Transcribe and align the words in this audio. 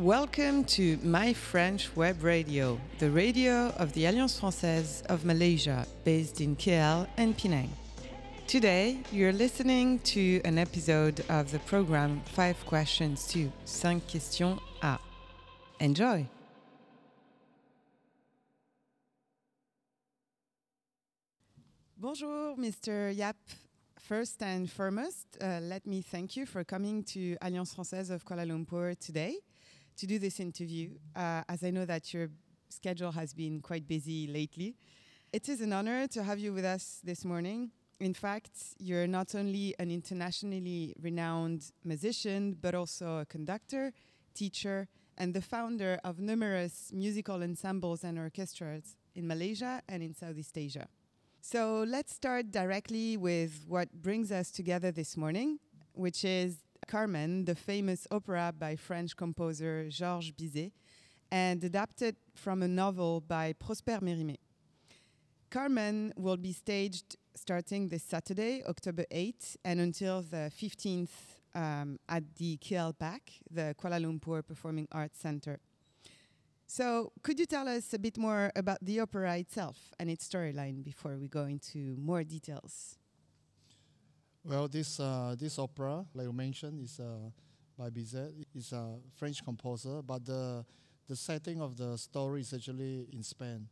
Welcome 0.00 0.64
to 0.76 0.96
My 1.02 1.34
French 1.34 1.94
Web 1.94 2.22
Radio, 2.22 2.80
the 3.00 3.10
radio 3.10 3.68
of 3.76 3.92
the 3.92 4.06
Alliance 4.06 4.40
Française 4.40 5.04
of 5.10 5.26
Malaysia, 5.26 5.86
based 6.04 6.40
in 6.40 6.56
KL 6.56 7.06
and 7.18 7.36
Penang. 7.36 7.68
Today, 8.46 9.02
you're 9.12 9.34
listening 9.34 9.98
to 9.98 10.40
an 10.46 10.56
episode 10.56 11.22
of 11.28 11.50
the 11.52 11.58
program 11.58 12.22
5 12.32 12.64
Questions 12.64 13.26
to 13.26 13.52
5 13.66 14.00
Questions 14.08 14.58
à. 14.80 14.98
Enjoy! 15.80 16.26
Bonjour, 21.98 22.56
Mr. 22.56 23.14
Yap. 23.14 23.36
First 23.98 24.42
and 24.42 24.70
foremost, 24.70 25.26
uh, 25.42 25.60
let 25.60 25.86
me 25.86 26.00
thank 26.00 26.38
you 26.38 26.46
for 26.46 26.64
coming 26.64 27.04
to 27.12 27.36
Alliance 27.42 27.74
Française 27.74 28.10
of 28.10 28.24
Kuala 28.24 28.46
Lumpur 28.46 28.98
today 28.98 29.36
to 30.00 30.06
do 30.06 30.18
this 30.18 30.40
interview, 30.40 30.92
uh, 31.14 31.42
as 31.46 31.62
I 31.62 31.70
know 31.70 31.84
that 31.84 32.14
your 32.14 32.30
schedule 32.70 33.12
has 33.12 33.34
been 33.34 33.60
quite 33.60 33.86
busy 33.86 34.26
lately. 34.26 34.74
It 35.30 35.46
is 35.50 35.60
an 35.60 35.74
honor 35.74 36.06
to 36.08 36.22
have 36.22 36.38
you 36.38 36.54
with 36.54 36.64
us 36.64 37.00
this 37.04 37.22
morning. 37.22 37.70
In 38.00 38.14
fact, 38.14 38.50
you're 38.78 39.06
not 39.06 39.34
only 39.34 39.74
an 39.78 39.90
internationally 39.90 40.94
renowned 40.98 41.70
musician, 41.84 42.56
but 42.58 42.74
also 42.74 43.18
a 43.18 43.26
conductor, 43.26 43.92
teacher, 44.34 44.88
and 45.18 45.34
the 45.34 45.42
founder 45.42 46.00
of 46.02 46.18
numerous 46.18 46.90
musical 46.94 47.42
ensembles 47.42 48.02
and 48.02 48.18
orchestras 48.18 48.96
in 49.14 49.28
Malaysia 49.28 49.82
and 49.86 50.02
in 50.02 50.14
Southeast 50.14 50.56
Asia. 50.56 50.88
So 51.42 51.84
let's 51.86 52.14
start 52.14 52.50
directly 52.50 53.18
with 53.18 53.66
what 53.68 53.92
brings 53.92 54.32
us 54.32 54.50
together 54.50 54.92
this 54.92 55.18
morning, 55.18 55.58
which 55.92 56.24
is 56.24 56.56
Carmen, 56.86 57.44
the 57.44 57.54
famous 57.54 58.06
opera 58.10 58.52
by 58.56 58.76
French 58.76 59.16
composer 59.16 59.88
Georges 59.88 60.32
Bizet, 60.32 60.72
and 61.30 61.62
adapted 61.62 62.16
from 62.34 62.62
a 62.62 62.68
novel 62.68 63.20
by 63.20 63.52
Prosper 63.52 63.98
Mérimée. 64.00 64.38
Carmen 65.50 66.12
will 66.16 66.36
be 66.36 66.52
staged 66.52 67.16
starting 67.34 67.88
this 67.88 68.02
Saturday, 68.02 68.62
October 68.68 69.04
8th, 69.10 69.56
and 69.64 69.80
until 69.80 70.22
the 70.22 70.50
15th 70.56 71.08
um, 71.54 71.98
at 72.08 72.22
the 72.36 72.56
KLPAC, 72.58 73.20
the 73.50 73.74
Kuala 73.80 74.00
Lumpur 74.00 74.46
Performing 74.46 74.86
Arts 74.92 75.18
Center. 75.18 75.58
So, 76.68 77.10
could 77.24 77.40
you 77.40 77.46
tell 77.46 77.66
us 77.66 77.92
a 77.94 77.98
bit 77.98 78.16
more 78.16 78.52
about 78.54 78.78
the 78.80 79.00
opera 79.00 79.38
itself 79.38 79.76
and 79.98 80.08
its 80.08 80.28
storyline 80.28 80.84
before 80.84 81.16
we 81.18 81.26
go 81.26 81.42
into 81.46 81.96
more 81.98 82.22
details? 82.22 82.99
Well, 84.44 84.68
this 84.68 84.98
uh, 84.98 85.34
this 85.38 85.58
opera, 85.58 86.04
like 86.14 86.26
you 86.26 86.32
mentioned, 86.32 86.80
is 86.82 86.98
uh, 86.98 87.30
by 87.76 87.90
Bizet. 87.90 88.32
It's 88.54 88.72
a 88.72 88.96
French 89.16 89.44
composer, 89.44 90.00
but 90.02 90.24
the 90.24 90.64
the 91.08 91.16
setting 91.16 91.60
of 91.60 91.76
the 91.76 91.96
story 91.98 92.40
is 92.40 92.52
actually 92.54 93.06
in 93.12 93.22
Spain. 93.22 93.68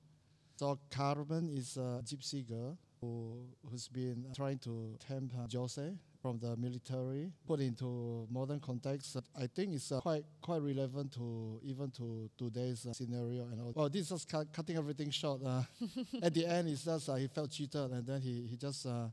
So 0.56 0.78
Carmen 0.90 1.48
is 1.48 1.76
a 1.76 2.02
gypsy 2.04 2.46
girl 2.46 2.76
who 3.00 3.46
who's 3.70 3.88
been 3.88 4.26
trying 4.34 4.58
to 4.58 4.96
tempt 4.98 5.34
Jose 5.54 5.94
from 6.20 6.38
the 6.38 6.56
military, 6.56 7.32
put 7.46 7.60
into 7.60 8.26
modern 8.30 8.60
context. 8.60 9.16
I 9.40 9.46
think 9.46 9.72
it's 9.74 9.90
uh, 9.90 10.00
quite 10.00 10.24
quite 10.42 10.60
relevant 10.60 11.12
to 11.12 11.60
even 11.64 11.90
to 11.92 12.28
today's 12.36 12.84
uh, 12.84 12.92
scenario 12.92 13.44
and 13.44 13.60
all. 13.62 13.72
Well, 13.74 13.88
this 13.88 14.10
is 14.10 14.26
cu- 14.26 14.44
cutting 14.52 14.76
everything 14.76 15.10
short. 15.10 15.40
Uh, 15.42 15.62
at 16.22 16.34
the 16.34 16.44
end, 16.44 16.68
it's 16.68 16.84
just 16.84 17.08
uh, 17.08 17.14
he 17.14 17.28
felt 17.28 17.50
cheated, 17.52 17.90
and 17.90 18.04
then 18.06 18.20
he 18.20 18.46
he 18.50 18.56
just 18.56 18.84
uh, 18.84 19.08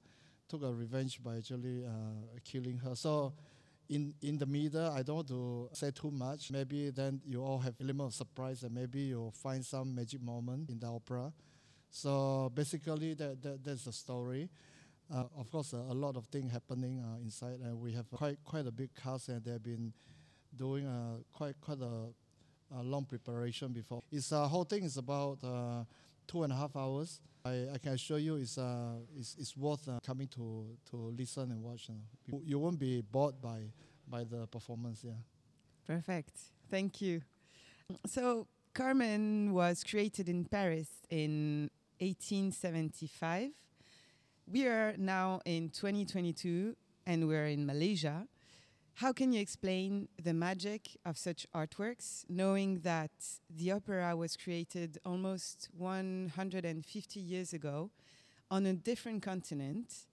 took 0.48 0.64
a 0.64 0.74
revenge 0.74 1.22
by 1.24 1.38
actually 1.38 1.84
uh, 1.86 2.40
killing 2.44 2.78
her. 2.80 2.96
So. 2.96 3.34
In, 3.88 4.16
in 4.24 4.40
the 4.40 4.48
middle, 4.48 4.90
I 4.90 5.04
don't 5.04 5.18
want 5.18 5.28
to 5.28 5.70
say 5.74 5.92
too 5.92 6.10
much. 6.10 6.50
Maybe 6.50 6.90
then 6.90 7.22
you 7.24 7.44
all 7.44 7.60
have 7.60 7.76
element 7.80 8.08
of 8.08 8.14
surprise, 8.16 8.64
and 8.64 8.74
maybe 8.74 9.02
you'll 9.02 9.30
find 9.30 9.64
some 9.64 9.94
magic 9.94 10.24
moment 10.24 10.72
in 10.72 10.80
the 10.80 10.88
opera. 10.88 11.32
So 11.92 12.52
basically, 12.54 13.14
that, 13.14 13.44
that 13.44 13.64
that's 13.64 13.86
the 13.86 13.94
story. 13.94 14.50
Uh, 15.14 15.26
of 15.38 15.52
course, 15.52 15.74
uh, 15.74 15.78
a 15.78 15.94
lot 15.94 16.18
of 16.18 16.26
things 16.26 16.52
happening 16.52 17.00
uh, 17.00 17.22
inside, 17.24 17.60
and 17.64 17.80
we 17.80 17.94
have 17.94 18.10
quite 18.10 18.38
quite 18.44 18.66
a 18.66 18.72
big 18.72 18.90
cast, 18.96 19.30
and 19.30 19.44
they've 19.44 19.62
been 19.62 19.94
doing 20.56 20.88
uh, 20.88 21.18
quite 21.32 21.56
quite 21.62 21.80
a, 21.80 22.78
a, 22.80 22.82
long 22.82 23.06
preparation 23.06 23.72
before. 23.72 24.02
It's 24.12 24.32
uh, 24.32 24.48
whole 24.48 24.64
thing 24.64 24.84
is 24.84 24.98
about 24.98 25.38
uh, 25.44 25.84
two 26.28 26.44
and 26.44 26.54
a 26.54 26.56
half 26.56 26.76
hours. 26.76 27.22
I, 27.44 27.68
I 27.74 27.78
can 27.78 27.94
assure 27.94 28.18
you, 28.18 28.36
it's 28.38 28.58
uh, 28.58 28.96
it's, 29.18 29.36
it's 29.40 29.56
worth 29.56 29.88
coming 30.06 30.28
to 30.30 30.66
to 30.92 30.96
listen 31.18 31.52
and 31.52 31.62
watch. 31.62 31.90
You, 32.26 32.42
you 32.44 32.60
won't 32.60 32.80
be 32.80 33.02
bored 33.02 33.40
by 33.42 33.62
by 34.08 34.24
the 34.24 34.48
performance. 34.48 35.04
Yeah. 35.04 35.14
Perfect. 35.86 36.38
Thank 36.70 37.02
you. 37.02 37.22
So 38.08 38.48
Carmen 38.74 39.54
was 39.54 39.84
created 39.84 40.28
in 40.28 40.46
Paris 40.46 40.90
in 41.10 41.70
1875 42.00 43.52
we 44.48 44.68
are 44.68 44.94
now 44.98 45.42
in 45.46 45.70
2022 45.70 46.76
and 47.08 47.28
we're 47.28 47.48
in 47.48 47.66
Malaysia. 47.66 48.28
How 49.00 49.12
can 49.12 49.34
you 49.34 49.42
explain 49.42 50.08
the 50.24 50.34
magic 50.34 50.98
of 51.06 51.18
such 51.18 51.46
artworks, 51.54 52.24
knowing 52.30 52.80
that 52.80 53.12
the 53.50 53.74
opera 53.74 54.16
was 54.16 54.38
created 54.38 55.00
almost 55.06 55.68
150 55.78 57.20
years 57.20 57.52
ago 57.52 57.92
on 58.50 58.66
a 58.66 58.72
different 58.72 59.22
continent? 59.22 60.06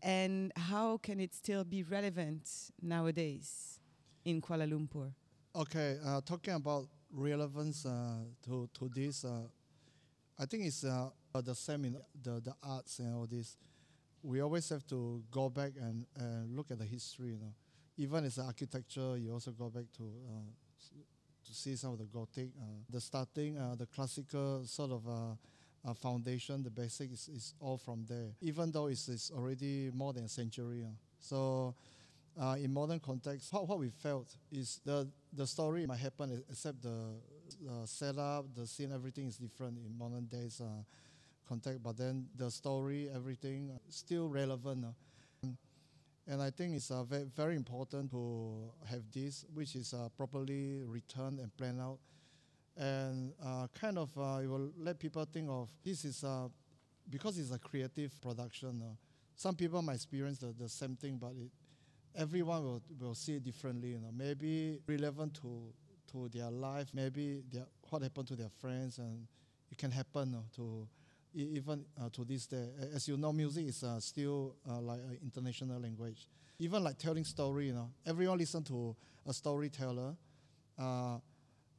And 0.00 0.52
how 0.56 0.96
can 0.96 1.20
it 1.20 1.34
still 1.34 1.64
be 1.64 1.82
relevant 1.82 2.48
nowadays 2.80 3.78
in 4.24 4.40
Kuala 4.40 4.66
Lumpur? 4.66 5.12
Okay, 5.54 5.98
uh, 6.02 6.22
talking 6.24 6.54
about 6.54 6.86
relevance 7.12 7.84
uh, 7.84 8.24
to, 8.46 8.70
to 8.72 8.88
this, 8.88 9.22
uh, 9.22 9.42
I 10.38 10.46
think 10.46 10.64
it's 10.64 10.82
uh, 10.82 11.10
the 11.34 11.54
same 11.54 11.84
in 11.84 11.98
the, 12.22 12.40
the 12.40 12.54
arts 12.62 13.00
and 13.00 13.14
all 13.14 13.26
this 13.26 13.58
we 14.22 14.40
always 14.40 14.68
have 14.68 14.86
to 14.86 15.22
go 15.30 15.48
back 15.48 15.72
and, 15.80 16.04
and 16.16 16.54
look 16.54 16.70
at 16.70 16.78
the 16.78 16.84
history. 16.84 17.28
You 17.28 17.38
know, 17.38 17.54
even 18.00 18.24
as 18.24 18.38
architecture, 18.38 19.16
you 19.18 19.32
also 19.32 19.50
go 19.50 19.68
back 19.68 19.84
to 19.98 20.02
uh, 20.02 20.50
to 21.46 21.54
see 21.54 21.76
some 21.76 21.92
of 21.92 21.98
the 21.98 22.04
Gothic, 22.04 22.50
uh, 22.60 22.64
the 22.88 23.00
starting, 23.00 23.58
uh, 23.58 23.74
the 23.74 23.86
classical 23.86 24.62
sort 24.64 24.92
of 24.92 25.06
uh, 25.08 25.90
uh, 25.90 25.94
foundation, 25.94 26.62
the 26.62 26.70
basic 26.70 27.12
is, 27.12 27.28
is 27.28 27.54
all 27.60 27.76
from 27.76 28.04
there. 28.08 28.28
Even 28.40 28.70
though 28.70 28.86
it's, 28.86 29.08
it's 29.08 29.30
already 29.30 29.90
more 29.92 30.12
than 30.12 30.24
a 30.24 30.28
century. 30.28 30.84
so. 31.18 31.74
Uh, 32.40 32.54
in 32.54 32.72
modern 32.72 33.00
context, 33.00 33.52
what, 33.52 33.66
what 33.66 33.78
we 33.78 33.90
felt 33.90 34.36
is 34.52 34.80
the, 34.86 35.06
the 35.32 35.44
story 35.44 35.84
might 35.84 35.98
happen 35.98 36.42
except 36.48 36.80
the, 36.80 37.16
the 37.60 37.86
setup, 37.86 38.46
the 38.54 38.64
scene, 38.66 38.92
everything 38.94 39.26
is 39.26 39.36
different 39.36 39.76
in 39.84 39.98
modern 39.98 40.24
days 40.26 40.62
context, 41.46 41.82
but 41.82 41.96
then 41.98 42.26
the 42.36 42.48
story, 42.48 43.10
everything, 43.12 43.72
still 43.88 44.28
relevant. 44.28 44.86
And 46.30 46.40
I 46.40 46.50
think 46.50 46.76
it's 46.76 46.92
uh, 46.92 47.02
very, 47.02 47.24
very 47.24 47.56
important 47.56 48.12
to 48.12 48.70
have 48.88 49.02
this, 49.12 49.44
which 49.52 49.74
is 49.74 49.92
uh, 49.92 50.08
properly 50.16 50.80
returned 50.86 51.40
and 51.40 51.54
planned 51.56 51.80
out. 51.80 51.98
And 52.76 53.32
uh, 53.44 53.66
kind 53.74 53.98
of, 53.98 54.16
uh, 54.16 54.38
it 54.40 54.46
will 54.46 54.70
let 54.78 55.00
people 55.00 55.24
think 55.24 55.48
of 55.50 55.68
this 55.84 56.04
is, 56.04 56.22
uh, 56.22 56.46
because 57.10 57.36
it's 57.36 57.50
a 57.50 57.58
creative 57.58 58.12
production, 58.20 58.80
uh, 58.80 58.94
some 59.34 59.56
people 59.56 59.82
might 59.82 59.94
experience 59.94 60.38
the, 60.38 60.54
the 60.56 60.68
same 60.68 60.94
thing, 60.94 61.18
but 61.20 61.30
it, 61.30 61.50
everyone 62.14 62.62
will, 62.62 62.82
will 63.00 63.14
see 63.16 63.34
it 63.34 63.42
differently. 63.42 63.88
You 63.88 63.98
know, 63.98 64.12
maybe 64.16 64.78
relevant 64.86 65.34
to, 65.42 65.72
to 66.12 66.28
their 66.32 66.50
life, 66.52 66.90
maybe 66.94 67.42
their, 67.52 67.66
what 67.88 68.02
happened 68.02 68.28
to 68.28 68.36
their 68.36 68.50
friends, 68.60 68.98
and 68.98 69.26
it 69.68 69.78
can 69.78 69.90
happen 69.90 70.36
to 70.54 70.86
even 71.34 71.84
uh, 72.00 72.08
to 72.12 72.24
this 72.24 72.46
day. 72.46 72.68
As 72.94 73.06
you 73.08 73.16
know, 73.16 73.32
music 73.32 73.66
is 73.66 73.82
uh, 73.82 74.00
still 74.00 74.56
uh, 74.68 74.80
like 74.80 75.00
an 75.00 75.18
international 75.22 75.80
language. 75.80 76.26
Even 76.58 76.82
like 76.84 76.98
telling 76.98 77.24
story, 77.24 77.66
you 77.66 77.72
know, 77.72 77.90
everyone 78.06 78.38
listen 78.38 78.62
to 78.64 78.94
a 79.26 79.32
storyteller. 79.32 80.14
Uh, 80.78 81.18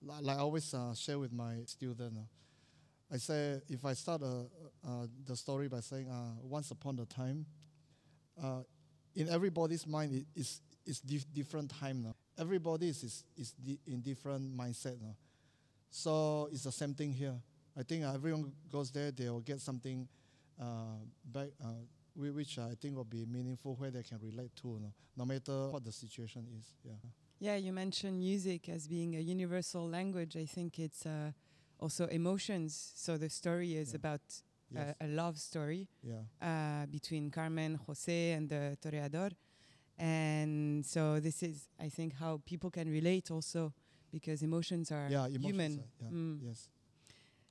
like, 0.03 0.38
I 0.38 0.39
always 0.39 0.74
uh, 0.74 0.94
share 0.95 1.19
with 1.19 1.31
my 1.31 1.57
student. 1.65 2.18
Uh, 2.18 3.13
I 3.13 3.18
say 3.18 3.62
if 3.68 3.83
I 3.83 3.94
start 3.94 4.21
the 4.21 5.36
story 5.36 5.68
by 5.68 5.81
saying 5.81 6.07
once 6.44 6.71
upon 6.71 6.98
a 7.00 7.06
time, 7.06 7.45
in 9.15 9.27
everybody's 9.27 9.86
mind 9.86 10.13
it 10.13 10.25
is 10.33 10.62
it's 10.86 11.01
dif- 11.01 11.31
different 11.33 11.69
time 11.69 12.01
now. 12.01 12.15
Everybody 12.39 12.88
is 12.88 13.03
is, 13.03 13.24
is 13.38 13.53
in 13.86 14.00
different 14.00 14.56
mindset. 14.57 14.95
So 15.89 16.48
it's 16.53 16.63
the 16.63 16.71
same 16.71 16.94
thing 16.94 17.12
here 17.12 17.36
I 17.77 17.83
think 17.83 18.03
uh, 18.03 18.13
everyone 18.13 18.51
goes 18.71 18.91
there, 18.91 19.12
they 19.12 19.29
will 19.29 19.41
get 19.41 19.62
something 19.62 20.07
uh, 20.59 21.00
back, 21.23 21.50
uh, 21.63 21.68
which 22.15 22.59
I 22.59 22.75
think 22.79 22.95
will 22.95 23.03
be 23.03 23.25
meaningful, 23.25 23.75
where 23.75 23.91
they 23.91 24.03
can 24.03 24.19
relate 24.21 24.56
to, 24.57 24.68
you 24.69 24.79
know, 24.79 24.94
no 25.18 25.25
matter 25.25 25.69
what 25.69 25.83
the 25.83 25.91
situation 25.91 26.47
is. 26.57 26.65
Yeah. 26.83 26.94
Yeah, 27.39 27.56
you 27.56 27.73
mentioned 27.73 28.19
music 28.19 28.69
as 28.69 28.88
being 28.88 29.15
a 29.15 29.19
universal 29.19 29.89
language. 29.89 30.38
I 30.38 30.45
think 30.45 30.77
it's 30.77 31.06
uh, 31.06 31.31
also 31.79 32.06
emotions. 32.07 32.94
So 32.95 33.18
the 33.18 33.29
story 33.29 33.75
is 33.75 33.91
yeah. 33.91 33.95
about 33.95 34.21
yes. 34.69 34.95
a, 35.01 35.06
a, 35.06 35.07
love 35.07 35.39
story 35.39 35.88
yeah. 36.03 36.21
Uh, 36.39 36.85
between 36.85 37.31
Carmen, 37.31 37.79
Jose, 37.88 38.33
and 38.33 38.47
the 38.47 38.77
toreador. 38.79 39.31
And 39.97 40.85
so 40.85 41.19
this 41.19 41.41
is, 41.41 41.67
I 41.79 41.89
think, 41.89 42.13
how 42.13 42.41
people 42.45 42.69
can 42.69 42.89
relate 42.89 43.31
also 43.31 43.74
because 44.12 44.44
emotions 44.44 44.91
are 44.91 45.07
yeah, 45.09 45.25
emotions 45.25 45.45
human. 45.45 45.71
are- 45.79 46.03
yeah, 46.03 46.09
Mm. 46.12 46.39
Yes. 46.44 46.69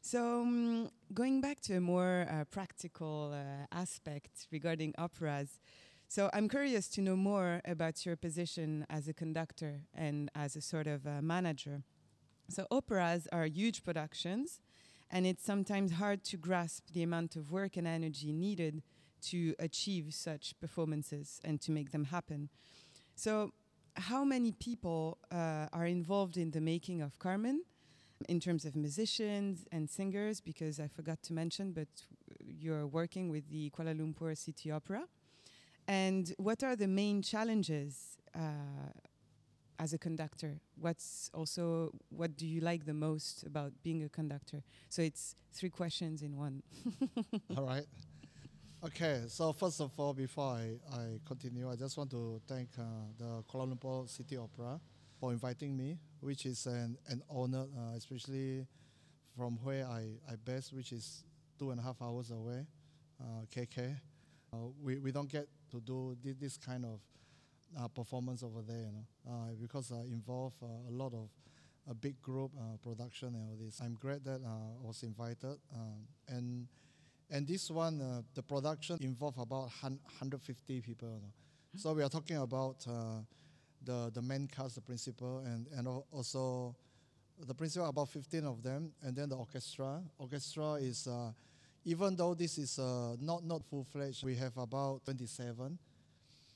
So, 0.03 0.41
um, 0.41 0.91
going 1.13 1.41
back 1.43 1.61
to 1.63 1.77
a 1.77 1.81
more 1.81 2.27
uh, 2.31 2.45
practical 2.45 3.35
uh, 3.35 3.67
aspect 3.71 4.47
regarding 4.51 4.95
operas, 4.97 5.61
so 6.09 6.31
I'm 6.33 6.49
curious 6.49 6.89
to 6.89 7.03
know 7.03 7.17
more 7.17 7.61
about 7.67 8.05
your 8.07 8.17
position 8.17 8.87
as 8.89 9.09
a 9.09 9.13
conductor 9.13 9.83
and 9.95 10.31
as 10.35 10.57
a 10.57 10.63
sort 10.63 10.87
of 10.87 11.07
uh, 11.07 11.21
manager. 11.21 11.83
So, 12.49 12.67
operas 12.71 13.29
are 13.31 13.45
huge 13.45 13.85
productions, 13.85 14.63
and 15.11 15.27
it's 15.27 15.45
sometimes 15.45 15.93
hard 15.93 16.25
to 16.25 16.39
grasp 16.39 16.93
the 16.93 17.03
amount 17.03 17.37
of 17.37 17.53
work 17.53 17.77
and 17.77 17.87
energy 17.87 18.33
needed 18.33 18.83
to 19.29 19.55
achieve 19.59 20.15
such 20.15 20.59
performances 20.61 21.41
and 21.45 21.61
to 21.61 21.71
make 21.71 21.93
them 21.93 22.07
happen. 22.07 22.49
So, 23.17 23.53
how 23.97 24.25
many 24.25 24.53
people 24.53 25.19
uh, 25.31 25.67
are 25.75 25.87
involved 25.87 26.39
in 26.39 26.53
the 26.53 26.61
making 26.61 27.03
of 27.03 27.19
Carmen? 27.19 27.65
In 28.29 28.41
terms 28.41 28.65
of 28.65 28.77
musicians 28.77 29.67
and 29.73 29.89
singers, 29.89 30.41
because 30.41 30.79
I 30.81 30.89
forgot 30.89 31.23
to 31.25 31.33
mention, 31.33 31.73
but 31.73 31.89
you're 32.41 32.87
working 32.87 33.31
with 33.31 33.49
the 33.51 33.71
Kuala 33.71 33.95
Lumpur 33.99 34.37
City 34.37 34.71
Opera. 34.71 35.05
And 35.89 36.33
what 36.39 36.63
are 36.63 36.77
the 36.77 36.87
main 36.87 37.23
challenges 37.23 38.19
uh, 38.35 38.91
as 39.79 39.93
a 39.93 39.99
conductor? 39.99 40.61
What's 40.79 41.31
also 41.35 41.93
what 42.11 42.37
do 42.37 42.47
you 42.47 42.61
like 42.61 42.85
the 42.85 42.95
most 42.95 43.43
about 43.45 43.73
being 43.83 44.05
a 44.05 44.09
conductor? 44.09 44.63
So 44.89 45.03
it's 45.03 45.35
three 45.53 45.71
questions 45.71 46.23
in 46.23 46.37
one. 46.37 46.63
All 47.57 47.65
right. 47.67 47.87
Okay, 48.83 49.25
so 49.29 49.53
first 49.53 49.81
of 49.83 49.91
all, 49.99 50.15
before 50.15 50.55
I, 50.55 50.79
I 50.91 51.21
continue, 51.27 51.71
I 51.71 51.77
just 51.77 51.99
want 51.99 52.11
to 52.13 52.41
thank 52.49 52.71
uh, 52.79 52.83
the 53.19 53.43
Kuala 53.43 53.75
Lumpur 53.75 54.09
City 54.09 54.39
Opera 54.39 54.81
for 55.21 55.33
inviting 55.33 55.77
me, 55.77 55.99
which 56.21 56.47
is 56.47 56.67
an, 56.67 56.97
an 57.09 57.23
honor, 57.31 57.67
uh, 57.77 57.95
especially 57.97 58.67
from 59.37 59.59
where 59.63 59.87
I, 59.87 60.07
I 60.29 60.37
base, 60.43 60.73
which 60.73 60.93
is 60.93 61.25
two 61.59 61.71
and 61.71 61.79
a 61.79 61.83
half 61.83 62.01
hours 62.01 62.31
away, 62.31 62.67
uh, 63.21 63.45
KK. 63.55 63.97
Uh, 64.53 64.57
we, 64.83 64.99
we 64.99 65.13
don't 65.13 65.31
get 65.31 65.47
to 65.71 65.81
do 65.81 66.17
this 66.25 66.57
kind 66.57 66.85
of 66.87 67.01
uh, 67.79 67.87
performance 67.89 68.43
over 68.43 68.63
there, 68.63 68.79
you 68.79 68.93
know, 68.93 69.31
uh, 69.31 69.53
because 69.61 69.93
I 69.93 70.01
involve 70.11 70.55
uh, 70.63 70.67
a 70.89 70.93
lot 70.93 71.13
of 71.13 71.29
a 71.89 71.95
big 71.95 72.21
group 72.21 72.53
production 72.83 73.29
and 73.29 73.49
all 73.49 73.57
this. 73.61 73.81
I'm 73.83 73.97
glad 74.01 74.25
that 74.25 74.41
I 74.45 74.87
was 74.87 75.03
invited, 75.03 75.57
and 76.29 76.67
and 77.31 77.47
this 77.47 77.71
one, 77.71 78.25
the 78.35 78.43
production 78.43 78.99
involved 79.01 79.39
about 79.39 79.71
150 79.81 80.81
people. 80.83 81.09
You 81.09 81.15
know. 81.15 81.33
So 81.77 81.95
we 81.95 82.03
are 82.03 82.09
talking 82.09 82.37
about 82.37 82.87
the 83.85 84.11
the 84.13 84.23
main 84.23 84.47
cast, 84.47 84.75
the 84.75 84.81
principal, 84.81 85.39
and 85.41 85.67
and 85.77 85.89
also 86.13 86.75
the 87.47 87.55
principal 87.55 87.89
about 87.89 88.09
15 88.09 88.45
of 88.45 88.63
them, 88.63 88.93
and 89.03 89.17
then 89.17 89.29
the 89.29 89.37
orchestra. 89.37 90.03
Orchestra 90.19 90.75
is 90.75 91.07
uh, 91.07 91.33
even 91.85 92.15
though 92.17 92.35
this 92.35 92.59
is 92.59 92.79
uh, 92.79 93.17
not 93.21 93.45
not 93.45 93.65
full 93.65 93.85
fledged, 93.85 94.25
we 94.25 94.35
have 94.37 94.57
about 94.57 95.05
27. 95.05 95.79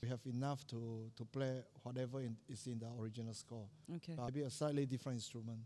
We 0.01 0.09
have 0.09 0.19
enough 0.25 0.65
to 0.67 1.09
to 1.15 1.25
play 1.25 1.63
whatever 1.83 2.21
in, 2.21 2.35
is 2.47 2.67
in 2.67 2.79
the 2.79 2.87
original 2.99 3.33
score. 3.33 3.65
Okay. 3.95 4.13
Uh, 4.17 4.25
maybe 4.25 4.41
a 4.41 4.49
slightly 4.49 4.85
different 4.85 5.17
instrument, 5.17 5.59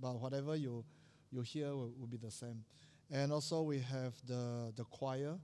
but 0.00 0.14
whatever 0.20 0.56
you 0.56 0.84
you 1.30 1.42
hear 1.42 1.68
will, 1.68 1.92
will 1.98 2.06
be 2.06 2.16
the 2.16 2.30
same. 2.30 2.64
And 3.10 3.32
also 3.32 3.62
we 3.62 3.78
have 3.80 4.14
the 4.26 4.72
the 4.74 4.84
choir. 4.84 5.38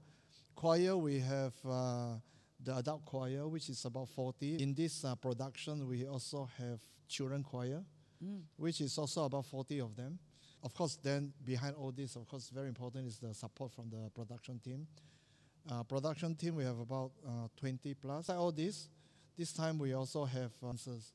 Choir 0.55 0.97
we 0.97 1.19
have 1.19 1.53
uh, 1.65 2.15
the 2.63 2.75
adult 2.77 3.05
choir, 3.05 3.47
which 3.47 3.69
is 3.69 3.83
about 3.85 4.09
40. 4.09 4.61
In 4.61 4.73
this 4.73 5.03
uh, 5.03 5.15
production, 5.15 5.87
we 5.87 6.05
also 6.05 6.47
have 6.57 6.79
children 7.07 7.43
choir, 7.43 7.83
Mm. 8.23 8.43
which 8.57 8.81
is 8.81 8.95
also 8.99 9.23
about 9.25 9.45
40 9.47 9.79
of 9.81 9.95
them. 9.95 10.19
Of 10.63 10.75
course, 10.75 10.95
then 11.01 11.33
behind 11.43 11.75
all 11.75 11.91
this, 11.91 12.15
of 12.15 12.27
course, 12.27 12.49
very 12.53 12.67
important 12.67 13.07
is 13.07 13.17
the 13.17 13.33
support 13.33 13.71
from 13.71 13.89
the 13.89 14.11
production 14.13 14.59
team. 14.59 14.85
Uh, 15.67 15.81
production 15.81 16.35
team, 16.35 16.55
we 16.55 16.63
have 16.63 16.77
about 16.79 17.13
uh, 17.25 17.47
20 17.57 17.95
plus. 17.95 18.29
Like 18.29 18.37
all 18.37 18.51
this, 18.51 18.89
this 19.35 19.53
time 19.53 19.79
we 19.79 19.93
also 19.93 20.23
have 20.25 20.51
dancers. 20.61 21.13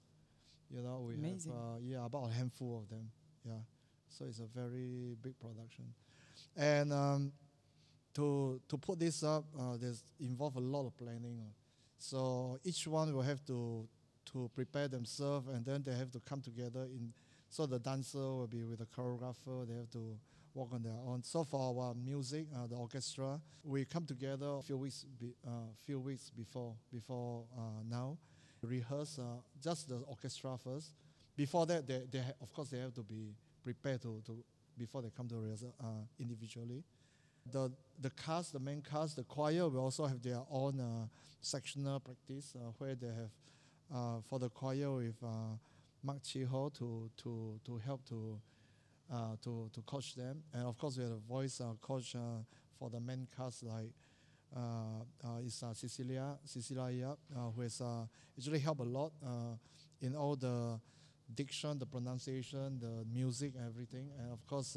You 0.68 0.82
know, 0.82 1.04
we 1.06 1.14
Amazing. 1.14 1.52
have 1.52 1.60
uh, 1.60 1.78
yeah 1.80 2.04
about 2.06 2.28
a 2.28 2.32
handful 2.32 2.78
of 2.82 2.88
them. 2.88 3.08
Yeah, 3.44 3.52
so 4.08 4.24
it's 4.24 4.40
a 4.40 4.46
very 4.52 5.14
big 5.22 5.38
production, 5.38 5.94
and 6.56 6.92
um, 6.92 7.32
to 8.16 8.60
to 8.68 8.78
put 8.78 8.98
this 8.98 9.22
up, 9.22 9.44
uh, 9.58 9.76
there's 9.76 10.02
involve 10.20 10.56
a 10.56 10.60
lot 10.60 10.86
of 10.86 10.96
planning. 10.96 11.40
So 11.98 12.58
each 12.64 12.86
one 12.86 13.14
will 13.14 13.22
have 13.22 13.44
to 13.46 13.86
to 14.32 14.50
prepare 14.54 14.88
themselves, 14.88 15.48
and 15.48 15.64
then 15.64 15.82
they 15.82 15.94
have 15.94 16.10
to 16.12 16.20
come 16.20 16.40
together 16.40 16.84
in. 16.84 17.12
So 17.48 17.64
the 17.64 17.78
dancer 17.78 18.18
will 18.18 18.48
be 18.48 18.64
with 18.64 18.80
the 18.80 18.86
choreographer. 18.86 19.66
They 19.68 19.76
have 19.76 19.90
to 19.90 20.18
work 20.54 20.68
on 20.72 20.82
their 20.82 20.98
own. 21.06 21.22
So 21.22 21.44
for 21.44 21.60
our 21.60 21.94
music, 21.94 22.46
uh, 22.54 22.66
the 22.66 22.74
orchestra, 22.74 23.40
we 23.62 23.84
come 23.84 24.04
together 24.04 24.46
a 24.46 24.62
few 24.62 24.78
weeks, 24.78 25.04
be, 25.20 25.34
uh, 25.46 25.50
few 25.84 26.00
weeks 26.00 26.30
before 26.30 26.74
before 26.90 27.44
uh, 27.56 27.82
now, 27.88 28.16
rehearse 28.62 29.18
uh, 29.18 29.40
just 29.62 29.88
the 29.88 29.96
orchestra 30.08 30.56
first. 30.58 30.94
Before 31.36 31.66
that, 31.66 31.86
they, 31.86 32.02
they 32.10 32.18
ha- 32.20 32.38
of 32.40 32.52
course 32.52 32.70
they 32.70 32.78
have 32.78 32.94
to 32.94 33.02
be 33.02 33.34
prepared 33.62 34.00
to, 34.02 34.22
to 34.26 34.42
before 34.78 35.02
they 35.02 35.10
come 35.14 35.28
to 35.28 35.36
rehearsal 35.36 35.74
uh, 35.80 36.04
individually. 36.18 36.82
The 37.52 37.72
the 38.00 38.10
cast, 38.10 38.52
the 38.52 38.58
main 38.58 38.82
cast, 38.82 39.16
the 39.16 39.24
choir 39.24 39.68
will 39.68 39.80
also 39.80 40.06
have 40.06 40.22
their 40.22 40.40
own 40.50 40.80
uh, 40.80 41.06
sectional 41.40 42.00
practice 42.00 42.54
uh, 42.56 42.70
where 42.78 42.94
they 42.94 43.06
have 43.06 43.30
uh, 43.94 44.20
for 44.28 44.38
the 44.38 44.48
choir 44.50 44.92
with 44.92 45.16
uh, 45.22 45.56
Mark 46.02 46.22
Chiho 46.22 46.72
to 46.74 47.10
to 47.16 47.60
to 47.64 47.78
help 47.78 48.04
to 48.08 48.38
uh, 49.12 49.36
to 49.42 49.70
to 49.72 49.80
coach 49.82 50.14
them, 50.14 50.42
and 50.52 50.64
of 50.64 50.76
course 50.76 50.96
we 50.96 51.04
have 51.04 51.12
a 51.12 51.28
voice 51.28 51.60
uh, 51.60 51.72
coach 51.80 52.14
for 52.78 52.90
the 52.90 53.00
main 53.00 53.26
cast 53.36 53.62
like 53.62 53.92
is 55.44 55.62
Cecilia 55.74 56.36
Cecilia 56.44 56.90
Yap, 56.90 57.18
who 57.54 57.62
has 57.62 57.80
actually 58.38 58.58
helped 58.58 58.80
a 58.80 58.84
lot 58.84 59.12
in 60.00 60.14
all 60.14 60.36
the 60.36 60.78
diction, 61.34 61.78
the 61.78 61.86
pronunciation, 61.86 62.78
the 62.80 63.04
music, 63.12 63.52
everything, 63.66 64.10
and 64.18 64.32
of 64.32 64.46
course 64.46 64.76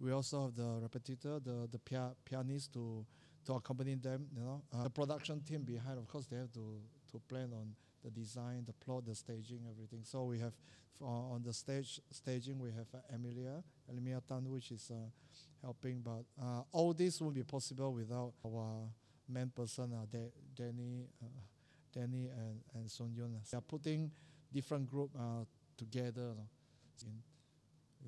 we 0.00 0.12
also 0.12 0.42
have 0.44 0.54
the 0.54 0.78
repetitor, 0.82 1.40
the 1.40 1.68
the 1.70 1.78
pia- 1.78 2.14
pianist 2.24 2.72
to 2.74 3.04
to 3.46 3.54
accompany 3.54 3.94
them. 3.94 4.26
You 4.36 4.42
know, 4.42 4.62
uh, 4.74 4.82
the 4.84 4.90
production 4.90 5.40
team 5.40 5.62
behind, 5.62 5.98
of 5.98 6.06
course, 6.08 6.26
they 6.26 6.36
have 6.36 6.52
to 6.52 6.80
to 7.12 7.18
plan 7.28 7.52
on 7.52 7.74
the 8.04 8.10
design, 8.10 8.64
the 8.66 8.72
plot, 8.72 9.04
the 9.06 9.14
staging, 9.14 9.60
everything. 9.68 10.00
So 10.04 10.24
we 10.24 10.38
have 10.38 10.52
uh, 11.00 11.06
on 11.34 11.42
the 11.42 11.52
stage 11.52 12.00
staging 12.10 12.58
we 12.58 12.70
have 12.70 12.86
uh, 12.94 13.14
Emilia, 13.14 13.62
Emilia 13.88 14.20
Tan, 14.26 14.48
which 14.50 14.70
is 14.70 14.90
uh, 14.90 14.94
helping. 15.62 16.00
But 16.00 16.24
uh, 16.40 16.62
all 16.72 16.92
this 16.92 17.20
won't 17.20 17.34
be 17.34 17.42
possible 17.44 17.92
without 17.92 18.32
our 18.44 18.88
main 19.28 19.48
person, 19.50 19.92
uh, 19.92 20.06
Da- 20.10 20.32
Danny, 20.54 21.06
uh, 21.22 21.26
Danny 21.92 22.28
and 22.28 22.60
and 22.74 22.90
Sun 22.90 23.12
Yun. 23.16 23.34
They 23.50 23.56
are 23.58 23.60
putting 23.62 24.10
different 24.52 24.86
group 24.88 25.10
together. 25.76 26.34
no, 26.36 26.46
in- 27.06 27.22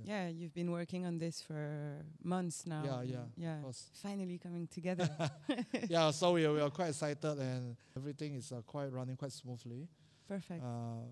Yeah, 0.05 0.29
you've 0.29 0.55
been 0.55 0.71
working 0.71 1.07
on 1.07 1.19
this 1.19 1.41
for 1.41 2.05
months 2.23 2.67
now. 2.67 2.83
Yeah, 2.85 3.03
yeah, 3.03 3.25
Yeah. 3.37 3.61
course. 3.63 3.91
Finally 4.03 4.39
coming 4.39 4.67
together. 4.67 5.09
yeah, 5.89 6.11
so 6.11 6.33
we 6.33 6.45
are, 6.45 6.53
we 6.53 6.61
are 6.61 6.71
quite 6.71 6.89
excited 6.89 7.39
and 7.39 7.77
everything 7.97 8.35
is 8.35 8.53
uh, 8.53 8.63
quite 8.67 8.93
running 8.93 9.17
quite 9.17 9.33
smoothly. 9.33 9.89
Perfect. 10.29 10.63
Uh, 10.63 11.07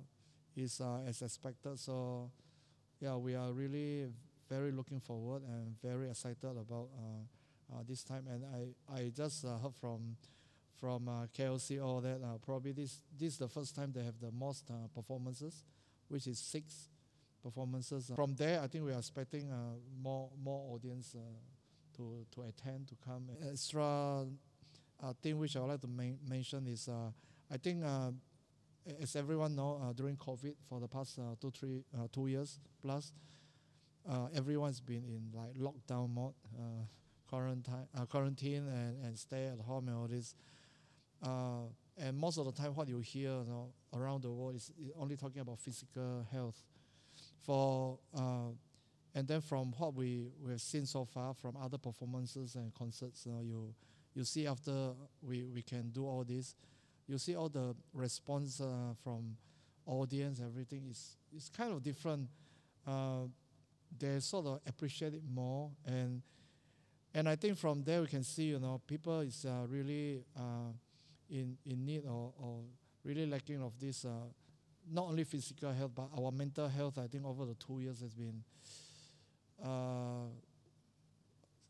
is 0.56 0.80
uh, 0.80 1.00
as 1.06 1.22
expected. 1.22 1.78
So, 1.78 2.30
yeah, 3.00 3.16
we 3.16 3.34
are 3.34 3.52
really 3.52 4.08
very 4.48 4.72
looking 4.72 5.00
forward 5.00 5.42
and 5.44 5.80
very 5.82 6.10
excited 6.10 6.44
about 6.44 6.88
uh, 6.98 7.74
uh, 7.76 7.82
this 7.88 8.02
time. 8.02 8.26
And 8.28 8.44
I, 8.44 8.94
I 9.00 9.12
just 9.14 9.44
uh, 9.44 9.58
heard 9.58 9.74
from 9.80 10.16
from 10.80 11.08
uh, 11.08 11.26
KLCO 11.36 12.02
that 12.02 12.20
uh, 12.24 12.38
probably 12.44 12.72
this 12.72 13.00
this 13.18 13.32
is 13.34 13.38
the 13.38 13.48
first 13.48 13.74
time 13.74 13.92
they 13.92 14.04
have 14.04 14.18
the 14.20 14.30
most 14.30 14.70
uh, 14.70 14.74
performances, 14.94 15.64
which 16.08 16.26
is 16.26 16.38
six 16.38 16.88
performances. 17.42 18.10
From 18.14 18.34
there, 18.34 18.60
I 18.60 18.66
think 18.66 18.84
we 18.84 18.92
are 18.92 18.98
expecting 18.98 19.50
uh, 19.50 19.76
more 20.02 20.30
more 20.42 20.74
audience 20.74 21.14
uh, 21.16 21.20
to 21.96 22.26
to 22.34 22.42
attend 22.48 22.88
to 22.88 22.96
come. 23.04 23.28
Extra 23.50 24.26
uh, 25.02 25.12
thing 25.22 25.38
which 25.38 25.56
I 25.56 25.60
would 25.60 25.68
like 25.70 25.80
to 25.82 25.88
men- 25.88 26.18
mention 26.28 26.66
is 26.66 26.88
uh, 26.88 27.10
I 27.50 27.56
think. 27.58 27.84
Uh, 27.84 28.12
as 29.02 29.16
everyone 29.16 29.54
know, 29.54 29.80
uh, 29.84 29.92
during 29.92 30.16
COVID 30.16 30.54
for 30.68 30.80
the 30.80 30.88
past 30.88 31.18
uh, 31.18 31.34
two, 31.40 31.50
three, 31.50 31.84
uh, 31.94 32.06
two 32.10 32.26
years 32.28 32.58
plus, 32.80 33.12
uh, 34.08 34.28
everyone's 34.34 34.80
been 34.80 35.04
in 35.04 35.30
like 35.34 35.54
lockdown 35.54 36.10
mode, 36.14 36.34
uh, 36.58 36.84
quarantine, 37.28 37.86
uh, 37.98 38.06
quarantine, 38.06 38.66
and, 38.68 39.04
and 39.04 39.18
stay 39.18 39.46
at 39.46 39.60
home 39.60 39.88
and 39.88 39.96
all 39.96 40.06
this. 40.08 40.34
Uh, 41.22 41.66
and 41.98 42.16
most 42.16 42.38
of 42.38 42.46
the 42.46 42.52
time, 42.52 42.74
what 42.74 42.88
you 42.88 43.00
hear 43.00 43.30
you 43.30 43.44
know, 43.48 43.68
around 43.94 44.22
the 44.22 44.30
world 44.30 44.54
is 44.56 44.70
only 44.98 45.16
talking 45.16 45.40
about 45.42 45.58
physical 45.58 46.24
health. 46.32 46.62
For 47.44 47.98
uh, 48.16 48.52
and 49.14 49.26
then 49.26 49.40
from 49.40 49.72
what 49.78 49.94
we 49.94 50.28
we 50.44 50.52
have 50.52 50.60
seen 50.60 50.86
so 50.86 51.04
far 51.04 51.34
from 51.34 51.56
other 51.56 51.78
performances 51.78 52.54
and 52.56 52.74
concerts, 52.74 53.24
you 53.26 53.32
know, 53.32 53.40
you 53.40 53.74
you 54.14 54.24
see 54.24 54.46
after 54.46 54.92
we, 55.22 55.44
we 55.44 55.62
can 55.62 55.90
do 55.90 56.06
all 56.06 56.24
this, 56.24 56.54
you 57.06 57.18
see 57.18 57.36
all 57.36 57.48
the 57.48 57.74
response 57.94 58.60
uh, 58.60 58.94
from 59.02 59.36
audience, 59.86 60.40
everything 60.40 60.86
is 60.90 61.16
is 61.34 61.48
kind 61.50 61.72
of 61.72 61.82
different. 61.82 62.28
uh, 62.86 63.26
they 63.98 64.20
sort 64.20 64.46
of 64.46 64.60
appreciate 64.66 65.14
it 65.14 65.22
more 65.32 65.70
and 65.86 66.22
and 67.14 67.28
I 67.28 67.36
think 67.36 67.56
from 67.56 67.82
there 67.84 68.00
we 68.02 68.06
can 68.06 68.22
see 68.22 68.44
you 68.44 68.58
know 68.60 68.80
people 68.86 69.20
is 69.20 69.44
uh, 69.44 69.66
really 69.66 70.24
uh, 70.36 70.72
in 71.30 71.56
in 71.64 71.84
need 71.84 72.04
or, 72.06 72.32
or 72.38 72.60
really 73.04 73.26
lacking 73.26 73.62
of 73.62 73.78
this 73.80 74.04
uh, 74.04 74.10
not 74.92 75.06
only 75.06 75.24
physical 75.24 75.72
health 75.72 75.92
but 75.94 76.08
our 76.18 76.30
mental 76.32 76.68
health 76.68 76.98
I 76.98 77.06
think 77.06 77.24
over 77.24 77.44
the 77.46 77.54
two 77.54 77.80
years 77.80 78.00
has 78.00 78.14
been 78.14 78.42
uh, 79.62 80.28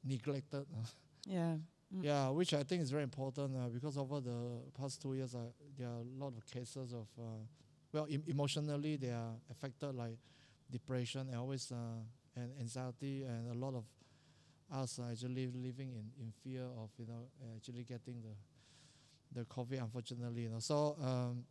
neglected 0.04 0.66
Yeah. 1.26 1.56
Mm. 1.94 2.04
yeah 2.04 2.28
which 2.30 2.54
I 2.54 2.62
think 2.62 2.82
is 2.82 2.90
very 2.90 3.02
important 3.02 3.54
uh, 3.56 3.68
because 3.68 3.96
over 3.98 4.20
the 4.20 4.60
past 4.78 5.00
two 5.02 5.14
years 5.14 5.34
uh, 5.34 5.38
there 5.78 5.88
are 5.88 6.00
a 6.00 6.22
lot 6.24 6.32
of 6.36 6.46
cases 6.46 6.92
of 6.92 7.06
uh, 7.18 7.22
well 7.92 8.06
em- 8.10 8.24
emotionally 8.26 8.96
they 8.96 9.10
are 9.10 9.32
affected 9.50 9.94
like 9.94 10.16
depression 10.70 11.22
and 11.28 11.36
always 11.36 11.70
uh, 11.72 12.00
and 12.36 12.50
anxiety 12.60 13.24
and 13.24 13.50
a 13.50 13.54
lot 13.58 13.74
of 13.74 13.84
us 14.72 14.98
are 14.98 15.10
actually 15.12 15.48
living 15.48 15.92
in, 15.92 16.10
in 16.20 16.32
fear 16.44 16.64
of 16.78 16.90
you 16.98 17.06
know 17.06 17.28
actually 17.56 17.84
getting 17.84 18.20
the 18.22 18.34
the 19.32 19.44
COVID 19.46 19.82
unfortunately 19.82 20.42
you 20.42 20.48
know 20.50 20.58
so 20.60 20.96
um, 21.02 21.44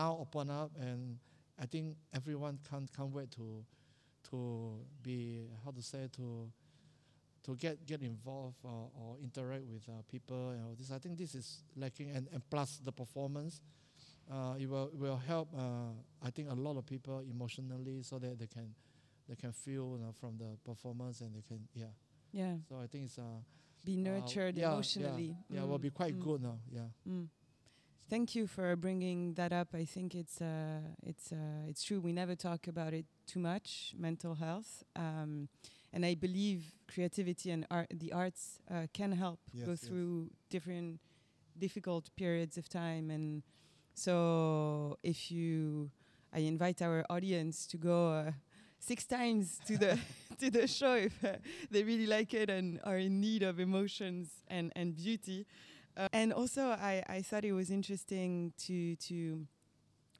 now 0.00 0.10
open 0.20 0.50
up 0.50 0.70
and 0.80 1.18
I 1.58 1.66
think 1.66 1.96
everyone 2.14 2.58
can't 2.68 2.88
can't 2.96 3.12
wait 3.18 3.30
to 3.32 3.64
to 4.30 4.38
be 5.02 5.18
how 5.64 5.70
to 5.72 5.82
say 5.82 6.08
to 6.18 6.26
to 7.44 7.56
get 7.56 7.74
get 7.86 8.00
involved 8.02 8.56
or, 8.62 8.90
or 9.00 9.16
interact 9.22 9.64
with 9.72 9.82
uh, 9.88 10.02
people 10.10 10.50
and 10.50 10.60
all 10.64 10.74
this. 10.78 10.90
I 10.90 10.98
think 10.98 11.16
this 11.18 11.34
is 11.34 11.62
lacking, 11.76 12.10
and, 12.16 12.28
and 12.32 12.42
plus 12.50 12.80
the 12.84 12.92
performance, 12.92 13.60
uh, 14.30 14.54
it 14.62 14.68
will 14.68 14.90
will 14.94 15.16
help. 15.16 15.48
Uh, 15.56 15.92
I 16.22 16.30
think 16.30 16.50
a 16.50 16.54
lot 16.54 16.76
of 16.76 16.84
people 16.86 17.22
emotionally, 17.30 18.02
so 18.02 18.18
that 18.18 18.38
they 18.38 18.46
can 18.46 18.74
they 19.28 19.36
can 19.36 19.52
feel 19.52 19.96
you 19.98 20.04
know, 20.04 20.12
from 20.20 20.36
the 20.38 20.56
performance 20.64 21.20
and 21.22 21.34
they 21.34 21.42
can 21.42 21.60
yeah. 21.74 21.92
Yeah. 22.32 22.54
So 22.68 22.76
I 22.82 22.86
think 22.86 23.04
it's 23.06 23.18
uh, 23.18 23.40
Be 23.84 23.96
nurtured 23.96 24.56
yeah, 24.56 24.68
yeah, 24.68 24.72
emotionally. 24.74 25.36
yeah, 25.48 25.64
will 25.64 25.78
Mm, 25.78 25.82
be 25.82 25.90
quite 25.90 26.14
mm, 26.14 26.24
good 26.24 26.42
now. 26.42 26.58
Yeah. 26.70 26.88
mm. 27.08 27.26
Thank 28.08 28.34
you 28.34 28.46
for 28.46 28.74
bringing 28.76 29.34
that 29.34 29.52
up. 29.52 29.68
I 29.74 29.84
think 29.84 30.14
it's 30.14 30.40
uh, 30.40 30.80
it's 31.02 31.30
uh, 31.30 31.68
it's 31.68 31.82
true. 31.84 32.00
We 32.00 32.12
never 32.12 32.34
talk 32.34 32.66
about 32.66 32.94
it 32.94 33.04
too 33.26 33.38
much. 33.38 33.94
Mental 33.98 34.34
health, 34.34 34.82
um, 34.96 35.48
and 35.92 36.06
I 36.06 36.14
believe 36.14 36.74
creativity 36.92 37.50
and 37.50 37.66
art, 37.70 37.88
the 37.92 38.12
arts, 38.12 38.60
uh, 38.70 38.86
can 38.94 39.12
help 39.12 39.40
Yes, 39.52 39.66
go 39.66 39.72
yes. 39.72 39.80
through 39.80 40.30
different 40.48 41.00
difficult 41.58 42.08
periods 42.16 42.56
of 42.56 42.68
time. 42.68 43.10
And 43.10 43.42
so, 43.94 44.96
if 45.02 45.30
you, 45.30 45.90
I 46.32 46.40
invite 46.40 46.80
our 46.82 47.04
audience 47.10 47.66
to 47.68 47.76
go. 47.76 48.12
Uh, 48.12 48.32
Six 48.80 49.06
times 49.06 49.58
to 49.66 49.76
the 49.76 49.98
to 50.38 50.50
the 50.50 50.66
show 50.68 50.94
if 50.94 51.12
uh, 51.24 51.32
they 51.68 51.82
really 51.82 52.06
like 52.06 52.32
it 52.32 52.48
and 52.48 52.78
are 52.84 52.96
in 52.96 53.20
need 53.20 53.42
of 53.42 53.58
emotions 53.58 54.30
and 54.46 54.72
and 54.76 54.94
beauty. 54.94 55.46
Uh, 55.98 56.08
and 56.12 56.32
also, 56.32 56.62
I, 56.70 57.02
I 57.08 57.22
thought 57.22 57.44
it 57.44 57.52
was 57.52 57.70
interesting 57.70 58.52
to 58.66 58.94
to 58.96 59.46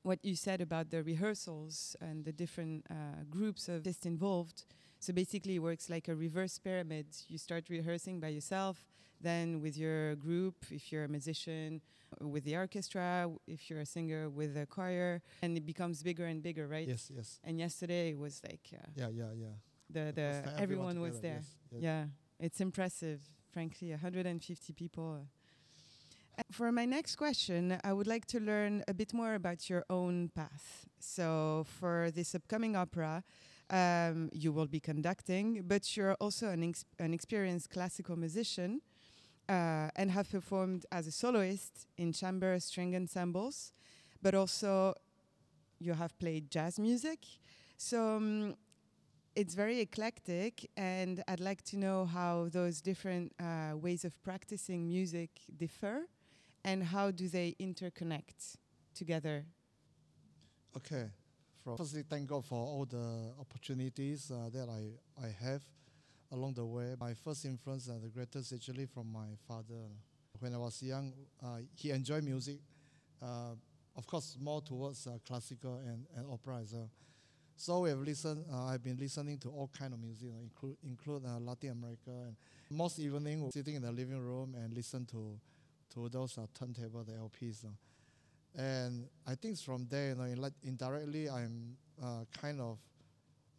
what 0.02 0.18
you 0.24 0.34
said 0.34 0.60
about 0.60 0.90
the 0.90 1.02
rehearsals 1.02 1.96
and 2.00 2.24
the 2.24 2.32
different 2.32 2.84
uh, 2.90 3.22
groups 3.30 3.68
of 3.68 3.84
just 3.84 4.04
involved. 4.06 4.64
So 5.00 5.12
basically, 5.12 5.54
it 5.56 5.60
works 5.60 5.88
like 5.88 6.08
a 6.08 6.14
reverse 6.16 6.58
pyramid. 6.58 7.06
You 7.28 7.38
start 7.38 7.68
rehearsing 7.70 8.18
by 8.20 8.28
yourself, 8.28 8.76
then 9.20 9.60
with 9.60 9.76
your 9.76 10.16
group, 10.16 10.56
if 10.70 10.90
you're 10.90 11.04
a 11.04 11.08
musician, 11.08 11.80
with 12.20 12.44
the 12.44 12.56
orchestra, 12.56 13.30
if 13.46 13.70
you're 13.70 13.80
a 13.80 13.86
singer, 13.86 14.28
with 14.28 14.54
the 14.54 14.66
choir, 14.66 15.22
and 15.42 15.56
it 15.56 15.64
becomes 15.66 16.02
bigger 16.02 16.26
and 16.26 16.42
bigger, 16.42 16.66
right? 16.66 16.88
Yes. 16.88 17.12
Yes. 17.14 17.38
And 17.44 17.58
yesterday 17.60 18.10
it 18.10 18.18
was 18.18 18.40
like 18.42 18.66
uh, 18.74 18.86
Yeah. 18.96 19.10
Yeah. 19.10 19.32
Yeah. 19.36 19.54
the 19.90 20.12
the 20.12 20.42
time 20.44 20.54
everyone 20.58 21.00
was 21.00 21.20
there. 21.20 21.40
yes, 21.42 21.56
yes. 21.72 21.82
Yeah, 21.82 22.04
it's 22.40 22.60
impressive, 22.60 23.20
frankly. 23.52 23.90
150 23.90 24.72
people. 24.72 25.28
For 26.52 26.70
my 26.72 26.84
next 26.84 27.16
question, 27.16 27.78
I 27.84 27.92
would 27.92 28.06
like 28.06 28.24
to 28.26 28.40
learn 28.40 28.82
a 28.88 28.94
bit 28.94 29.12
more 29.12 29.34
about 29.34 29.68
your 29.68 29.84
own 29.90 30.30
path. 30.34 30.86
So, 31.00 31.64
for 31.78 32.10
this 32.12 32.34
upcoming 32.34 32.76
opera, 32.76 33.22
um, 33.70 34.30
you 34.32 34.52
will 34.52 34.66
be 34.66 34.80
conducting, 34.80 35.62
but 35.66 35.96
you're 35.96 36.14
also 36.14 36.48
an, 36.48 36.62
ex- 36.62 36.84
an 36.98 37.12
experienced 37.12 37.70
classical 37.70 38.16
musician 38.16 38.80
uh, 39.48 39.90
and 39.96 40.10
have 40.12 40.30
performed 40.30 40.86
as 40.92 41.06
a 41.06 41.12
soloist 41.12 41.86
in 41.98 42.12
chamber 42.12 42.58
string 42.60 42.94
ensembles, 42.96 43.72
but 44.22 44.34
also 44.34 44.94
you 45.80 45.94
have 45.94 46.18
played 46.18 46.50
jazz 46.50 46.78
music. 46.78 47.20
So, 47.76 48.16
um, 48.16 48.54
it's 49.36 49.54
very 49.54 49.80
eclectic, 49.80 50.68
and 50.76 51.22
I'd 51.28 51.40
like 51.40 51.62
to 51.64 51.78
know 51.78 52.06
how 52.06 52.48
those 52.50 52.80
different 52.80 53.32
uh, 53.40 53.76
ways 53.76 54.04
of 54.04 54.20
practicing 54.24 54.88
music 54.88 55.30
differ, 55.56 56.06
and 56.68 56.84
how 56.84 57.10
do 57.10 57.28
they 57.28 57.56
interconnect 57.58 58.58
together. 58.94 59.46
Okay. 60.76 61.06
Firstly, 61.76 62.02
thank 62.08 62.28
God 62.28 62.44
for 62.44 62.58
all 62.58 62.84
the 62.84 63.32
opportunities 63.40 64.30
uh, 64.30 64.50
that 64.50 64.68
I, 64.68 65.24
I 65.26 65.28
have 65.44 65.62
along 66.30 66.54
the 66.54 66.64
way. 66.64 66.94
My 67.00 67.14
first 67.14 67.44
influence, 67.46 67.88
uh, 67.88 67.94
the 68.02 68.08
greatest, 68.08 68.52
actually 68.52 68.86
from 68.86 69.10
my 69.10 69.28
father. 69.46 69.80
When 70.40 70.54
I 70.54 70.58
was 70.58 70.82
young, 70.82 71.12
uh, 71.42 71.58
he 71.74 71.90
enjoyed 71.90 72.24
music, 72.24 72.58
uh, 73.22 73.54
of 73.96 74.06
course, 74.06 74.36
more 74.40 74.60
towards 74.60 75.06
uh, 75.06 75.18
classical 75.26 75.76
and, 75.78 76.04
and 76.16 76.26
opera 76.30 76.58
as 76.62 76.72
well. 76.72 76.90
So 77.56 77.80
we 77.80 77.90
have 77.90 78.00
listened. 78.00 78.44
Uh, 78.52 78.66
I've 78.66 78.82
been 78.82 78.98
listening 78.98 79.38
to 79.38 79.48
all 79.48 79.70
kind 79.76 79.92
of 79.92 80.00
music, 80.00 80.28
include 80.42 80.76
include 80.84 81.22
Latin 81.40 81.70
America. 81.70 82.10
And 82.26 82.36
most 82.70 82.98
evening, 82.98 83.50
sitting 83.52 83.74
in 83.74 83.82
the 83.82 83.90
living 83.90 84.18
room 84.18 84.54
and 84.54 84.72
listen 84.72 85.06
to 85.06 85.38
to 85.98 86.08
those 86.08 86.38
uh, 86.38 86.46
turntable, 86.58 87.04
the 87.04 87.14
LPs. 87.18 87.64
uh. 87.64 87.68
And 88.60 89.06
I 89.26 89.34
think 89.34 89.58
from 89.58 89.86
there, 89.88 90.10
you 90.10 90.36
know, 90.36 90.50
indirectly, 90.62 91.28
I'm 91.28 91.76
uh, 92.02 92.24
kind 92.40 92.60
of, 92.60 92.78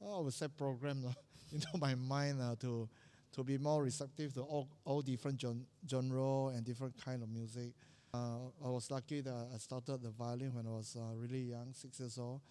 oh, 0.01 0.19
I 0.19 0.23
would 0.23 0.33
say, 0.33 0.47
programmed 0.47 1.05
uh, 1.09 1.11
into 1.51 1.67
my 1.79 1.95
mind 1.95 2.41
uh, 2.41 2.55
to 2.61 2.89
to 3.31 3.43
be 3.43 3.59
more 3.59 3.83
receptive 3.83 4.33
to 4.33 4.41
all, 4.41 4.67
all 4.85 5.01
different 5.03 5.37
gen- 5.37 5.65
genre 5.87 6.47
and 6.47 6.65
different 6.65 6.95
kind 7.05 7.21
of 7.21 7.29
music. 7.29 7.73
Uh, 8.11 8.49
I 8.65 8.69
was 8.69 8.89
lucky 8.89 9.21
that 9.21 9.47
I 9.53 9.57
started 9.59 10.01
the 10.01 10.09
violin 10.09 10.53
when 10.55 10.65
I 10.65 10.71
was 10.71 10.97
uh, 10.99 11.15
really 11.15 11.41
young, 11.41 11.73
six 11.73 11.99
years 11.99 12.17
old, 12.17 12.41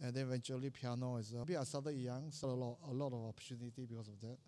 and 0.00 0.14
then 0.14 0.24
eventually 0.24 0.70
piano 0.70 1.16
as 1.18 1.32
well. 1.32 1.44
Maybe 1.46 1.56
I 1.58 1.64
started 1.64 1.94
young, 1.96 2.30
so 2.32 2.48
a 2.48 2.50
lot, 2.54 2.78
a 2.88 2.92
lot 2.94 3.08
of 3.12 3.24
opportunity 3.28 3.86
because 3.88 4.08
of 4.08 4.20
that. 4.20 4.38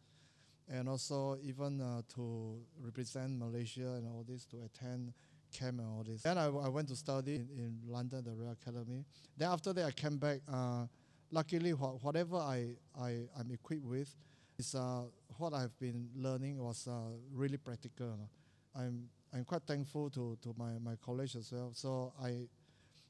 And 0.72 0.88
also 0.88 1.36
even 1.44 1.82
uh, 1.82 2.00
to 2.14 2.56
represent 2.80 3.38
Malaysia 3.38 3.96
and 3.98 4.06
all 4.06 4.24
this, 4.26 4.46
to 4.46 4.56
attend 4.64 5.12
camp 5.52 5.80
and 5.80 5.86
all 5.86 6.02
this. 6.02 6.22
Then 6.22 6.38
I, 6.38 6.46
I 6.46 6.68
went 6.68 6.88
to 6.88 6.96
study 6.96 7.34
in, 7.34 7.48
in 7.58 7.78
London, 7.86 8.24
the 8.24 8.32
Royal 8.32 8.52
Academy. 8.52 9.04
Then 9.36 9.50
after 9.50 9.74
that, 9.74 9.84
I 9.84 9.90
came 9.90 10.16
back. 10.16 10.40
Uh, 10.50 10.86
luckily, 11.30 11.74
wha- 11.74 11.98
whatever 12.00 12.36
I, 12.36 12.76
I, 12.98 13.18
I'm 13.38 13.50
equipped 13.52 13.84
with, 13.84 14.16
is 14.58 14.74
uh, 14.74 15.02
what 15.36 15.52
I've 15.52 15.78
been 15.78 16.08
learning 16.16 16.58
was 16.58 16.88
uh, 16.88 16.92
really 17.34 17.58
practical. 17.58 18.30
I'm, 18.74 19.10
I'm 19.34 19.44
quite 19.44 19.64
thankful 19.66 20.08
to, 20.08 20.38
to 20.42 20.54
my, 20.56 20.78
my 20.82 20.96
college 21.04 21.36
as 21.36 21.52
well. 21.52 21.72
So 21.74 22.14
I, 22.22 22.48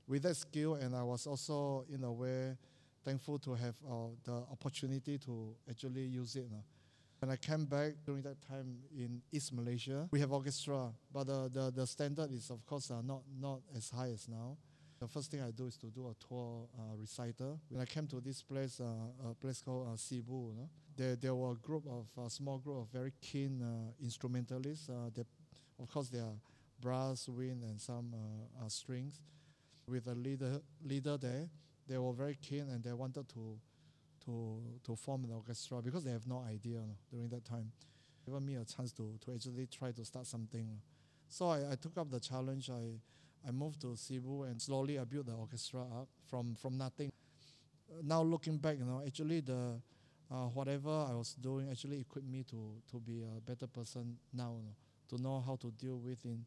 with 0.08 0.24
that 0.24 0.34
skill, 0.34 0.74
and 0.74 0.96
I 0.96 1.04
was 1.04 1.28
also 1.28 1.84
in 1.94 2.02
a 2.02 2.12
way 2.12 2.56
thankful 3.04 3.38
to 3.38 3.54
have 3.54 3.76
uh, 3.88 3.92
the 4.24 4.32
opportunity 4.50 5.18
to 5.18 5.54
actually 5.70 6.02
use 6.06 6.34
it. 6.34 6.46
When 7.22 7.30
I 7.30 7.36
came 7.36 7.66
back 7.66 7.92
during 8.04 8.22
that 8.22 8.42
time 8.48 8.78
in 8.92 9.22
East 9.30 9.52
Malaysia, 9.52 10.08
we 10.10 10.18
have 10.18 10.32
orchestra, 10.32 10.90
but 11.14 11.28
the, 11.28 11.48
the, 11.52 11.70
the 11.70 11.86
standard 11.86 12.32
is 12.32 12.50
of 12.50 12.66
course 12.66 12.90
uh, 12.90 13.00
not, 13.00 13.22
not 13.40 13.60
as 13.76 13.90
high 13.90 14.08
as 14.08 14.26
now. 14.28 14.56
The 14.98 15.06
first 15.06 15.30
thing 15.30 15.40
I 15.40 15.52
do 15.52 15.66
is 15.66 15.76
to 15.76 15.86
do 15.86 16.08
a 16.08 16.14
tour 16.26 16.66
uh, 16.76 16.96
reciter. 16.98 17.52
When 17.68 17.80
I 17.80 17.84
came 17.84 18.08
to 18.08 18.20
this 18.20 18.42
place, 18.42 18.80
uh, 18.80 19.30
a 19.30 19.34
place 19.34 19.62
called 19.62 19.86
uh, 19.86 19.96
Sibu, 19.96 20.52
there, 20.96 21.14
there 21.14 21.32
were 21.36 21.52
a 21.52 21.54
group 21.54 21.84
of, 21.88 22.06
a 22.26 22.28
small 22.28 22.58
group 22.58 22.78
of 22.78 22.88
very 22.92 23.12
keen 23.20 23.62
uh, 23.62 23.92
instrumentalists. 24.02 24.88
Uh, 24.88 25.10
they, 25.14 25.22
of 25.80 25.88
course, 25.92 26.08
they 26.08 26.18
are 26.18 26.34
brass, 26.80 27.28
wind, 27.28 27.62
and 27.62 27.80
some 27.80 28.12
uh, 28.12 28.68
strings. 28.68 29.20
With 29.86 30.08
a 30.08 30.14
leader, 30.16 30.60
leader 30.84 31.16
there, 31.18 31.46
they 31.88 31.98
were 31.98 32.14
very 32.14 32.36
keen 32.42 32.68
and 32.68 32.82
they 32.82 32.92
wanted 32.92 33.28
to 33.28 33.60
to 34.24 34.60
to 34.84 34.96
form 34.96 35.24
an 35.24 35.32
orchestra 35.32 35.80
because 35.82 36.04
they 36.04 36.12
have 36.12 36.26
no 36.26 36.44
idea 36.48 36.80
during 37.10 37.28
that 37.30 37.44
time. 37.44 37.70
Given 38.24 38.46
me 38.46 38.54
a 38.54 38.64
chance 38.64 38.92
to, 38.92 39.18
to 39.24 39.34
actually 39.34 39.66
try 39.66 39.90
to 39.90 40.04
start 40.04 40.26
something. 40.26 40.80
So 41.28 41.48
I, 41.48 41.72
I 41.72 41.74
took 41.74 41.98
up 41.98 42.10
the 42.10 42.20
challenge. 42.20 42.70
I, 42.70 43.00
I 43.46 43.50
moved 43.50 43.80
to 43.80 43.88
Sibu 43.88 44.48
and 44.48 44.62
slowly 44.62 44.98
I 44.98 45.04
built 45.04 45.26
the 45.26 45.32
orchestra 45.32 45.80
up 45.80 46.08
from, 46.28 46.54
from 46.54 46.78
nothing. 46.78 47.10
Now 48.02 48.22
looking 48.22 48.58
back, 48.58 48.78
you 48.78 48.84
know, 48.84 49.02
actually 49.06 49.40
the 49.40 49.80
uh, 50.30 50.46
whatever 50.54 50.88
I 50.90 51.14
was 51.14 51.34
doing 51.34 51.68
actually 51.70 52.00
equipped 52.00 52.28
me 52.28 52.44
to, 52.50 52.74
to 52.90 53.00
be 53.00 53.22
a 53.22 53.40
better 53.40 53.66
person 53.66 54.16
now, 54.32 54.54
you 54.56 54.62
know, 54.64 54.76
to 55.16 55.22
know 55.22 55.42
how 55.44 55.56
to 55.56 55.70
deal 55.72 55.98
with 55.98 56.24
in, 56.24 56.44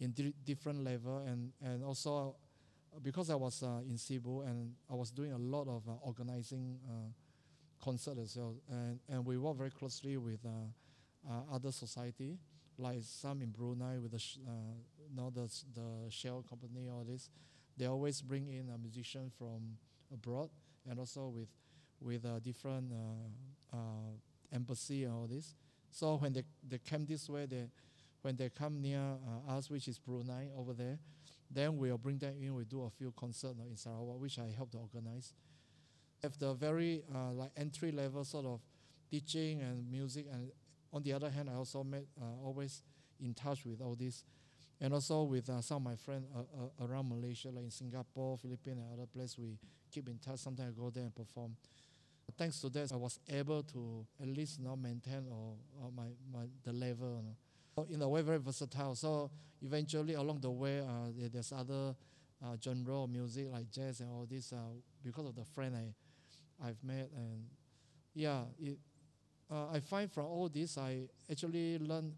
in 0.00 0.10
di- 0.12 0.34
different 0.44 0.82
level 0.82 1.18
and, 1.26 1.52
and 1.62 1.84
also 1.84 2.34
because 3.02 3.30
I 3.30 3.34
was 3.34 3.62
uh, 3.62 3.80
in 3.88 3.96
Sibu 3.96 4.46
and 4.46 4.72
I 4.90 4.94
was 4.94 5.10
doing 5.10 5.32
a 5.32 5.38
lot 5.38 5.68
of 5.68 5.88
uh, 5.88 5.92
organizing 6.02 6.78
uh, 6.88 7.10
concert 7.82 8.18
as 8.18 8.36
well. 8.36 8.56
And, 8.70 8.98
and 9.08 9.24
we 9.24 9.38
work 9.38 9.56
very 9.56 9.70
closely 9.70 10.16
with 10.16 10.40
uh, 10.44 11.28
uh, 11.28 11.54
other 11.54 11.72
society, 11.72 12.38
like 12.76 12.98
some 13.02 13.42
in 13.42 13.50
Brunei 13.50 13.98
with 13.98 14.12
the, 14.12 14.24
uh, 14.46 14.50
know, 15.14 15.30
the, 15.30 15.50
the 15.74 16.10
Shell 16.10 16.44
company, 16.48 16.88
all 16.88 17.04
this. 17.04 17.30
They 17.76 17.86
always 17.86 18.20
bring 18.20 18.48
in 18.48 18.70
a 18.74 18.78
musician 18.78 19.30
from 19.38 19.76
abroad 20.12 20.50
and 20.88 20.98
also 20.98 21.28
with, 21.28 21.48
with 22.00 22.24
a 22.24 22.40
different 22.40 22.92
embassy 24.52 25.04
and 25.04 25.12
all 25.12 25.26
this. 25.26 25.54
So 25.90 26.16
when 26.16 26.32
they, 26.32 26.42
they 26.68 26.78
came 26.78 27.06
this 27.06 27.28
way, 27.28 27.46
they, 27.46 27.66
when 28.22 28.36
they 28.36 28.50
come 28.50 28.80
near 28.80 29.00
us, 29.48 29.70
which 29.70 29.86
is 29.86 29.98
Brunei 29.98 30.48
over 30.56 30.72
there, 30.72 30.98
then 31.50 31.76
we'll 31.78 31.98
bring 31.98 32.18
them 32.18 32.34
in. 32.40 32.54
We 32.54 32.64
do 32.64 32.82
a 32.82 32.90
few 32.90 33.12
concerts 33.16 33.58
in 33.68 33.76
Sarawak, 33.76 34.20
which 34.20 34.38
I 34.38 34.52
helped 34.54 34.72
to 34.72 34.78
organize. 34.78 35.32
Have 36.22 36.38
the 36.38 36.54
very 36.54 37.02
uh, 37.14 37.32
like 37.32 37.52
entry 37.56 37.92
level 37.92 38.24
sort 38.24 38.44
of 38.46 38.60
teaching 39.10 39.60
and 39.60 39.90
music, 39.90 40.26
and 40.32 40.50
on 40.92 41.02
the 41.02 41.12
other 41.12 41.30
hand, 41.30 41.48
I 41.48 41.54
also 41.54 41.84
met 41.84 42.04
uh, 42.20 42.44
always 42.44 42.82
in 43.20 43.34
touch 43.34 43.64
with 43.64 43.80
all 43.80 43.94
this, 43.94 44.24
and 44.80 44.92
also 44.92 45.22
with 45.22 45.48
uh, 45.48 45.60
some 45.60 45.78
of 45.78 45.82
my 45.82 45.96
friends 45.96 46.26
uh, 46.34 46.40
uh, 46.40 46.86
around 46.86 47.08
Malaysia, 47.08 47.48
like 47.48 47.64
in 47.64 47.70
Singapore, 47.70 48.36
Philippines, 48.36 48.78
and 48.78 48.92
other 48.92 49.06
places. 49.06 49.38
We 49.38 49.58
keep 49.90 50.08
in 50.08 50.18
touch. 50.18 50.38
Sometimes 50.40 50.74
I 50.76 50.80
go 50.80 50.90
there 50.90 51.04
and 51.04 51.14
perform. 51.14 51.56
Thanks 52.36 52.60
to 52.60 52.68
that, 52.68 52.92
I 52.92 52.96
was 52.96 53.18
able 53.28 53.62
to 53.62 54.06
at 54.20 54.28
least 54.28 54.58
you 54.58 54.64
know, 54.64 54.76
maintain 54.76 55.26
or, 55.30 55.54
or 55.82 55.90
my, 55.96 56.08
my 56.32 56.46
the 56.62 56.72
level. 56.72 57.16
You 57.16 57.22
know. 57.22 57.36
In 57.90 58.02
a 58.02 58.08
way, 58.08 58.22
very 58.22 58.38
versatile. 58.38 58.94
So 58.94 59.30
eventually, 59.62 60.14
along 60.14 60.40
the 60.40 60.50
way, 60.50 60.80
uh, 60.80 61.10
there's 61.32 61.52
other 61.52 61.94
uh, 62.44 62.56
genre 62.62 63.02
of 63.02 63.10
music 63.10 63.48
like 63.50 63.70
jazz 63.70 64.00
and 64.00 64.10
all 64.10 64.26
this. 64.28 64.52
Uh, 64.52 64.56
because 65.02 65.26
of 65.26 65.34
the 65.34 65.44
friend 65.44 65.76
I 65.76 65.94
I've 66.66 66.82
met, 66.82 67.10
and 67.16 67.44
yeah, 68.14 68.42
it, 68.58 68.78
uh, 69.50 69.68
I 69.72 69.80
find 69.80 70.10
from 70.10 70.26
all 70.26 70.48
this 70.48 70.78
I 70.78 71.08
actually 71.30 71.78
learn 71.78 72.14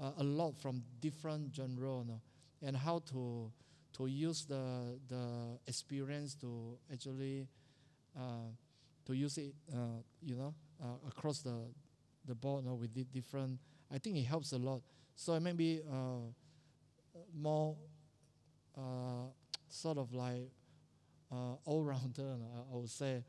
uh, 0.00 0.12
a 0.18 0.24
lot 0.24 0.56
from 0.60 0.82
different 1.00 1.54
genre, 1.54 1.98
you 1.98 2.04
know, 2.04 2.20
and 2.62 2.76
how 2.76 3.00
to 3.12 3.50
to 3.92 4.06
use 4.06 4.44
the 4.46 4.98
the 5.08 5.58
experience 5.66 6.34
to 6.36 6.78
actually 6.92 7.46
uh, 8.16 8.50
to 9.06 9.14
use 9.14 9.38
it, 9.38 9.54
you 10.22 10.36
know, 10.36 10.54
across 11.08 11.40
the 11.40 11.56
the 12.26 12.34
board, 12.34 12.64
you 12.64 12.70
know, 12.70 12.76
with 12.76 12.94
different. 13.12 13.58
I 13.92 13.98
think 13.98 14.16
it 14.16 14.24
helps 14.24 14.52
a 14.52 14.58
lot. 14.58 14.82
So 15.16 15.34
it 15.34 15.40
may 15.40 15.52
be 15.52 15.80
uh, 15.90 16.30
more 17.34 17.76
uh, 18.76 19.26
sort 19.68 19.98
of 19.98 20.12
like 20.14 20.50
uh, 21.30 21.54
all 21.64 21.82
rounder, 21.82 22.36
I, 22.72 22.76
would 22.76 22.90
say. 22.90 23.22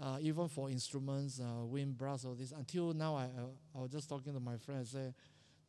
Uh, 0.00 0.18
even 0.20 0.48
for 0.48 0.70
instruments, 0.70 1.40
uh, 1.40 1.64
wind, 1.64 1.96
brass, 1.96 2.24
all 2.24 2.34
this. 2.34 2.52
Until 2.52 2.92
now, 2.92 3.16
I, 3.16 3.28
I 3.74 3.80
was 3.80 3.90
just 3.90 4.08
talking 4.08 4.34
to 4.34 4.40
my 4.40 4.56
friend. 4.56 4.80
I 4.80 4.84
say, 4.84 5.14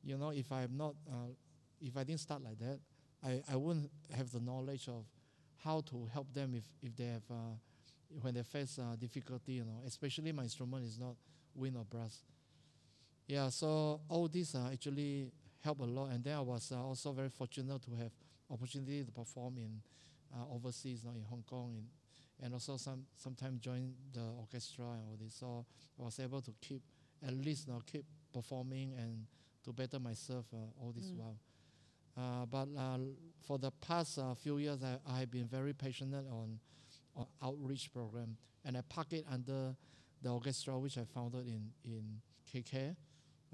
you 0.03 0.17
know, 0.17 0.29
if 0.31 0.51
I'm 0.51 0.75
not, 0.75 0.95
uh, 1.09 1.31
if 1.81 1.95
I 1.95 2.03
didn't 2.03 2.21
start 2.21 2.43
like 2.43 2.59
that, 2.59 2.79
I, 3.23 3.41
I 3.51 3.55
wouldn't 3.55 3.89
have 4.15 4.31
the 4.31 4.39
knowledge 4.39 4.87
of 4.87 5.05
how 5.63 5.81
to 5.81 6.07
help 6.13 6.33
them 6.33 6.53
if, 6.55 6.63
if 6.81 6.95
they 6.95 7.05
have 7.05 7.23
when 8.21 8.33
they 8.33 8.43
face 8.43 8.79
difficulty, 8.99 9.53
you 9.53 9.65
know, 9.65 9.81
especially 9.85 10.31
my 10.31 10.43
instrument 10.43 10.85
is 10.85 10.99
not 10.99 11.15
wind 11.55 11.75
or 11.75 11.85
brass. 11.85 12.19
Yeah, 13.27 13.49
so 13.49 14.01
all 14.07 14.27
these 14.27 14.53
uh, 14.55 14.69
actually 14.71 15.31
help 15.63 15.79
a 15.79 15.83
lot. 15.85 16.11
And 16.11 16.23
then 16.23 16.35
I 16.37 16.41
was 16.41 16.71
uh, 16.71 16.81
also 16.83 17.11
very 17.11 17.29
fortunate 17.29 17.81
to 17.83 17.91
have 17.95 18.11
opportunity 18.51 19.03
to 19.03 19.11
perform 19.11 19.57
in 19.57 19.81
uh, 20.33 20.53
overseas, 20.53 21.03
you 21.03 21.09
know, 21.09 21.15
in 21.15 21.23
Hong 21.23 21.43
Kong, 21.49 21.73
in, 21.75 21.85
and 22.43 22.53
also 22.53 22.77
some 22.77 23.03
sometimes 23.15 23.59
join 23.61 23.93
the 24.13 24.21
orchestra 24.39 24.85
and 24.85 25.01
all 25.09 25.17
this. 25.19 25.33
So 25.33 25.65
I 25.99 26.03
was 26.03 26.19
able 26.19 26.41
to 26.41 26.51
keep 26.61 26.81
at 27.25 27.33
least 27.33 27.67
you 27.67 27.73
know, 27.73 27.81
keep 27.85 28.05
performing 28.33 28.93
and 28.97 29.25
to 29.63 29.73
better 29.73 29.99
myself 29.99 30.45
uh, 30.53 30.57
all 30.81 30.91
this 30.95 31.09
Mm. 31.09 31.17
while. 31.17 31.37
Uh, 32.17 32.45
but 32.45 32.67
uh, 32.77 32.97
for 33.41 33.57
the 33.57 33.71
past 33.71 34.17
uh, 34.19 34.33
few 34.35 34.57
years, 34.57 34.81
I, 34.83 34.97
I 35.05 35.19
have 35.19 35.31
been 35.31 35.47
very 35.47 35.73
passionate 35.73 36.25
on, 36.29 36.59
on 37.15 37.25
outreach 37.41 37.91
program, 37.91 38.37
and 38.63 38.77
I 38.77 38.81
park 38.87 39.11
it 39.13 39.25
under 39.29 39.75
the 40.21 40.29
orchestra 40.29 40.77
which 40.79 40.97
I 40.97 41.03
founded 41.05 41.47
in 41.47 41.71
in 41.83 42.21
KK, 42.53 42.95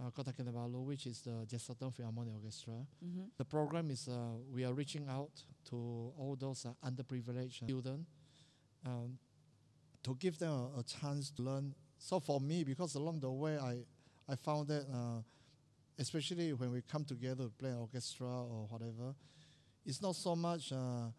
uh, 0.02 0.10
Kota 0.12 0.32
Kinabalu, 0.32 0.84
which 0.84 1.06
is 1.06 1.22
the 1.22 1.46
Jesselton 1.46 1.94
Philharmonic 1.94 2.34
Orchestra. 2.36 2.74
Mm-hmm. 2.74 3.24
The 3.38 3.46
program 3.46 3.92
is 3.92 4.08
uh, 4.08 4.38
we 4.54 4.66
are 4.66 4.74
reaching 4.74 5.08
out 5.08 5.32
to 5.70 5.76
all 6.18 6.36
those 6.40 6.66
uh, 6.66 6.88
underprivileged 6.88 7.64
students 7.64 8.10
um, 8.86 9.18
to 10.04 10.16
give 10.16 10.40
them 10.40 10.52
a, 10.52 10.80
a 10.80 10.84
chance 10.84 11.30
to 11.32 11.44
learn. 11.44 11.74
So 11.98 12.20
for 12.20 12.40
me, 12.40 12.64
because 12.64 12.96
along 12.96 13.20
the 13.20 13.30
way, 13.32 13.58
I 13.58 13.84
I 14.28 14.36
found 14.36 14.68
that 14.70 14.86
uh, 14.92 15.22
especially 16.00 16.54
when 16.54 16.72
we 16.72 16.82
come 16.82 17.06
together 17.06 17.44
to 17.44 17.50
play 17.50 17.70
an 17.70 17.78
orchestra 17.78 18.28
or 18.28 18.68
whatever, 18.70 19.14
it's 19.86 20.02
not 20.02 20.16
so 20.16 20.36
much. 20.36 20.72
Uh, 20.72 21.10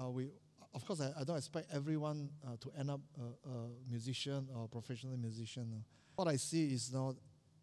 uh, 0.00 0.10
we 0.10 0.30
of 0.74 0.84
course 0.86 1.00
I, 1.00 1.12
I 1.20 1.24
don't 1.24 1.36
expect 1.36 1.72
everyone 1.72 2.30
uh, 2.46 2.56
to 2.60 2.72
end 2.78 2.90
up 2.90 3.00
a, 3.18 3.48
a 3.50 3.68
musician 3.90 4.48
or 4.54 4.68
professional 4.68 5.16
musician. 5.16 5.84
What 6.16 6.28
I 6.28 6.36
see 6.36 6.72
is 6.72 6.92
now 6.92 7.14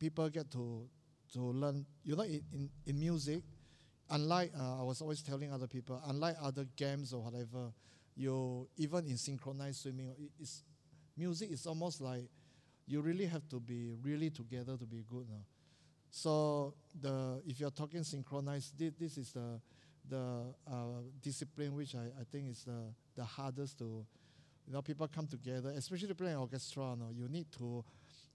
people 0.01 0.27
get 0.29 0.49
to 0.51 0.89
to 1.33 1.39
learn. 1.39 1.85
You 2.03 2.15
know, 2.15 2.23
in 2.23 2.41
in, 2.51 2.69
in 2.87 2.99
music, 2.99 3.43
unlike 4.09 4.51
uh, 4.59 4.81
I 4.81 4.83
was 4.83 4.99
always 5.01 5.21
telling 5.21 5.53
other 5.53 5.67
people, 5.67 6.01
unlike 6.07 6.35
other 6.41 6.65
games 6.75 7.13
or 7.13 7.21
whatever, 7.21 7.71
you 8.15 8.67
even 8.77 9.05
in 9.07 9.17
synchronized 9.17 9.81
swimming, 9.81 10.11
it's 10.39 10.63
music 11.15 11.51
is 11.51 11.67
almost 11.67 12.01
like 12.01 12.27
you 12.87 13.01
really 13.01 13.27
have 13.27 13.47
to 13.49 13.59
be 13.59 13.91
really 14.01 14.31
together 14.31 14.75
to 14.75 14.85
be 14.85 15.03
good. 15.07 15.27
So 16.09 16.73
the 16.99 17.41
if 17.45 17.59
you're 17.59 17.71
talking 17.71 18.03
synchronized, 18.03 18.77
this, 18.77 18.91
this 18.99 19.17
is 19.17 19.31
the 19.31 19.61
the 20.09 20.43
uh, 20.67 21.01
discipline 21.21 21.75
which 21.75 21.93
I, 21.95 22.05
I 22.19 22.23
think 22.31 22.49
is 22.49 22.63
the, 22.63 22.91
the 23.15 23.23
hardest 23.23 23.77
to 23.77 24.03
you 24.65 24.73
know 24.73 24.81
people 24.81 25.07
come 25.07 25.27
together, 25.27 25.69
especially 25.77 26.13
playing 26.15 26.37
orchestra. 26.37 26.95
No, 26.97 27.09
you 27.13 27.27
need 27.29 27.51
to 27.59 27.85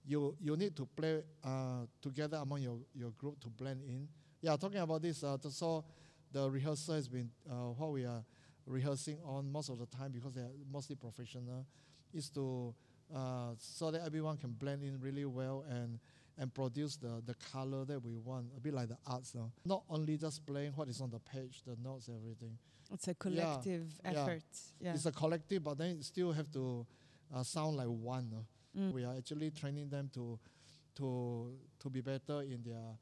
you 0.06 0.36
you 0.40 0.56
need 0.56 0.76
to 0.76 0.86
play 0.96 1.22
uh, 1.44 1.86
together 2.00 2.38
among 2.38 2.62
your, 2.62 2.78
your 2.94 3.10
group 3.10 3.40
to 3.40 3.48
blend 3.48 3.82
in. 3.84 4.08
Yeah, 4.40 4.56
talking 4.56 4.78
about 4.78 5.02
this, 5.02 5.24
uh, 5.24 5.36
so 5.50 5.84
the 6.32 6.48
rehearsal 6.50 6.94
has 6.94 7.08
been 7.08 7.30
uh, 7.50 7.72
what 7.76 7.92
we 7.92 8.04
are 8.04 8.24
rehearsing 8.66 9.18
on 9.24 9.50
most 9.50 9.68
of 9.68 9.78
the 9.78 9.86
time 9.86 10.12
because 10.12 10.34
they 10.34 10.42
are 10.42 10.52
mostly 10.72 10.96
professional, 10.96 11.66
is 12.14 12.30
to 12.30 12.74
uh, 13.14 13.52
so 13.58 13.90
that 13.90 14.02
everyone 14.04 14.36
can 14.36 14.50
blend 14.50 14.82
in 14.82 15.00
really 15.00 15.24
well 15.24 15.64
and 15.68 15.98
and 16.38 16.52
produce 16.52 16.96
the, 16.96 17.22
the 17.24 17.34
color 17.50 17.84
that 17.86 18.02
we 18.04 18.14
want, 18.14 18.46
a 18.56 18.60
bit 18.60 18.74
like 18.74 18.88
the 18.88 18.98
arts 19.06 19.34
now. 19.34 19.50
Not 19.64 19.84
only 19.88 20.18
just 20.18 20.44
playing 20.44 20.72
what 20.72 20.86
is 20.88 21.00
on 21.00 21.10
the 21.10 21.18
page, 21.18 21.62
the 21.66 21.76
notes, 21.82 22.10
everything. 22.14 22.58
It's 22.92 23.08
a 23.08 23.14
collective 23.14 23.86
yeah. 24.04 24.10
effort. 24.10 24.42
Yeah. 24.78 24.92
It's 24.92 25.06
a 25.06 25.12
collective, 25.12 25.64
but 25.64 25.78
then 25.78 25.96
it 25.96 26.04
still 26.04 26.32
have 26.32 26.50
to 26.52 26.86
uh, 27.34 27.42
sound 27.42 27.78
like 27.78 27.86
one. 27.86 28.28
no? 28.30 28.44
Mm. 28.78 28.92
We 28.92 29.04
are 29.04 29.14
actually 29.16 29.50
training 29.50 29.88
them 29.88 30.10
to 30.14 30.38
to 30.96 31.52
to 31.80 31.90
be 31.90 32.00
better 32.00 32.42
in 32.42 32.62
their 32.62 32.96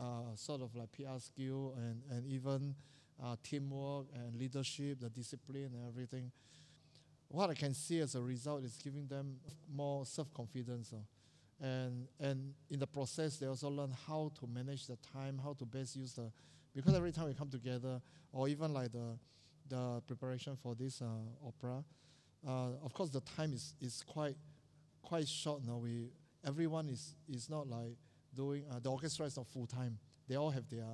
uh, 0.00 0.34
sort 0.34 0.62
of 0.62 0.74
like 0.74 0.92
PR 0.92 1.18
skill 1.18 1.74
and 1.76 2.02
and 2.10 2.26
even 2.26 2.74
uh, 3.22 3.36
teamwork 3.42 4.06
and 4.14 4.34
leadership, 4.36 5.00
the 5.00 5.10
discipline 5.10 5.70
and 5.74 5.86
everything. 5.88 6.30
What 7.28 7.50
I 7.50 7.54
can 7.54 7.74
see 7.74 8.00
as 8.00 8.14
a 8.14 8.20
result 8.20 8.64
is 8.64 8.76
giving 8.76 9.06
them 9.06 9.36
more 9.72 10.04
self 10.04 10.32
confidence. 10.34 10.92
and 11.60 12.08
and 12.18 12.54
in 12.70 12.78
the 12.78 12.86
process, 12.86 13.36
they 13.36 13.46
also 13.46 13.68
learn 13.68 13.94
how 14.06 14.32
to 14.40 14.46
manage 14.46 14.86
the 14.86 14.96
time, 15.12 15.38
how 15.42 15.52
to 15.54 15.64
best 15.64 15.96
use 15.96 16.14
the 16.14 16.32
because 16.74 16.94
every 16.94 17.12
time 17.12 17.26
we 17.26 17.34
come 17.34 17.50
together, 17.50 18.00
or 18.32 18.48
even 18.48 18.72
like 18.72 18.92
the 18.92 19.18
the 19.68 20.02
preparation 20.06 20.56
for 20.56 20.74
this 20.74 21.00
uh, 21.02 21.06
opera, 21.46 21.84
uh, 22.46 22.84
of 22.84 22.92
course 22.92 23.10
the 23.10 23.20
time 23.20 23.52
is, 23.52 23.74
is 23.80 24.02
quite 24.06 24.36
quite 25.02 25.28
short 25.28 25.62
now. 25.66 25.76
We 25.78 26.10
everyone 26.44 26.88
is 26.88 27.14
is 27.28 27.48
not 27.48 27.68
like 27.68 27.96
doing 28.34 28.64
uh, 28.70 28.80
the 28.80 28.90
orchestra 28.90 29.26
is 29.26 29.36
not 29.36 29.46
full 29.46 29.66
time. 29.66 29.98
They 30.28 30.36
all 30.36 30.50
have 30.50 30.68
their 30.68 30.84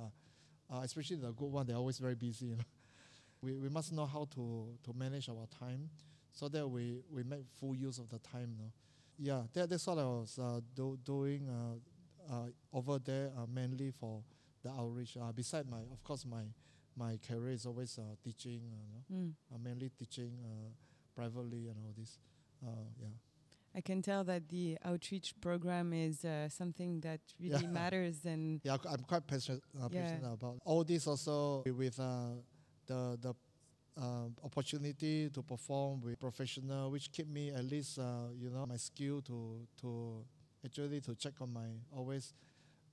uh, 0.71 0.81
especially 0.83 1.17
the 1.17 1.31
good 1.31 1.51
one. 1.51 1.65
They're 1.65 1.75
always 1.77 1.97
very 1.99 2.15
busy. 2.15 2.47
You 2.47 2.55
know? 2.55 2.63
we 3.41 3.55
we 3.55 3.69
must 3.69 3.91
know 3.93 4.05
how 4.05 4.27
to 4.35 4.77
to 4.83 4.93
manage 4.93 5.29
our 5.29 5.47
time 5.59 5.89
so 6.31 6.47
that 6.49 6.67
we 6.67 7.01
we 7.11 7.23
make 7.23 7.45
full 7.59 7.75
use 7.75 7.97
of 7.99 8.09
the 8.09 8.19
time. 8.19 8.55
No? 8.57 8.71
Yeah, 9.19 9.43
that, 9.53 9.69
that's 9.69 9.87
what 9.87 9.97
I 9.97 10.03
was 10.03 10.37
uh, 10.39 10.59
do, 10.75 10.97
doing 11.03 11.47
uh, 11.49 12.33
uh, 12.33 12.47
over 12.71 12.99
there 12.99 13.31
uh, 13.37 13.45
mainly 13.51 13.91
for 13.91 14.21
the 14.63 14.69
outreach. 14.69 15.17
Uh, 15.19 15.31
beside 15.31 15.67
my, 15.67 15.79
of 15.91 16.03
course, 16.03 16.25
my 16.25 16.43
my 16.95 17.17
career 17.27 17.53
is 17.53 17.65
always 17.65 17.97
uh, 17.97 18.15
teaching, 18.23 18.61
you 18.63 18.87
know, 18.91 19.03
Mm. 19.11 19.33
uh, 19.53 19.57
mainly 19.57 19.89
teaching 19.97 20.37
uh, 20.43 20.69
privately 21.15 21.67
and 21.67 21.77
all 21.77 21.93
this. 21.97 22.19
Uh, 22.63 22.89
yeah. 22.99 23.07
I 23.77 23.81
can 23.81 24.01
tell 24.01 24.23
that 24.23 24.49
the 24.49 24.77
outreach 24.83 25.35
program 25.39 25.93
is 25.93 26.25
uh, 26.25 26.49
something 26.49 26.99
that 27.01 27.21
really 27.39 27.67
Yeah. 27.67 27.67
matters 27.67 28.25
and 28.25 28.59
Yeah, 28.65 28.77
I'm 28.89 29.03
quite 29.03 29.27
passionate, 29.27 29.61
uh, 29.79 29.87
Yeah. 29.91 30.33
about 30.33 30.57
all 30.65 30.83
this. 30.83 31.05
Also 31.07 31.61
with 31.65 31.99
uh, 31.99 32.41
the 32.87 33.17
the 33.21 33.33
uh, 34.01 34.29
opportunity 34.43 35.29
to 35.29 35.43
perform 35.43 36.01
with 36.01 36.19
professional, 36.19 36.89
which 36.91 37.11
keep 37.11 37.27
me 37.27 37.51
at 37.51 37.65
least 37.65 37.99
uh, 37.99 38.33
you 38.35 38.49
know 38.49 38.65
my 38.65 38.77
skill 38.77 39.21
to 39.21 39.67
to 39.81 40.25
actually 40.65 41.01
to 41.01 41.15
check 41.15 41.33
on 41.41 41.53
my 41.53 41.69
always 41.91 42.33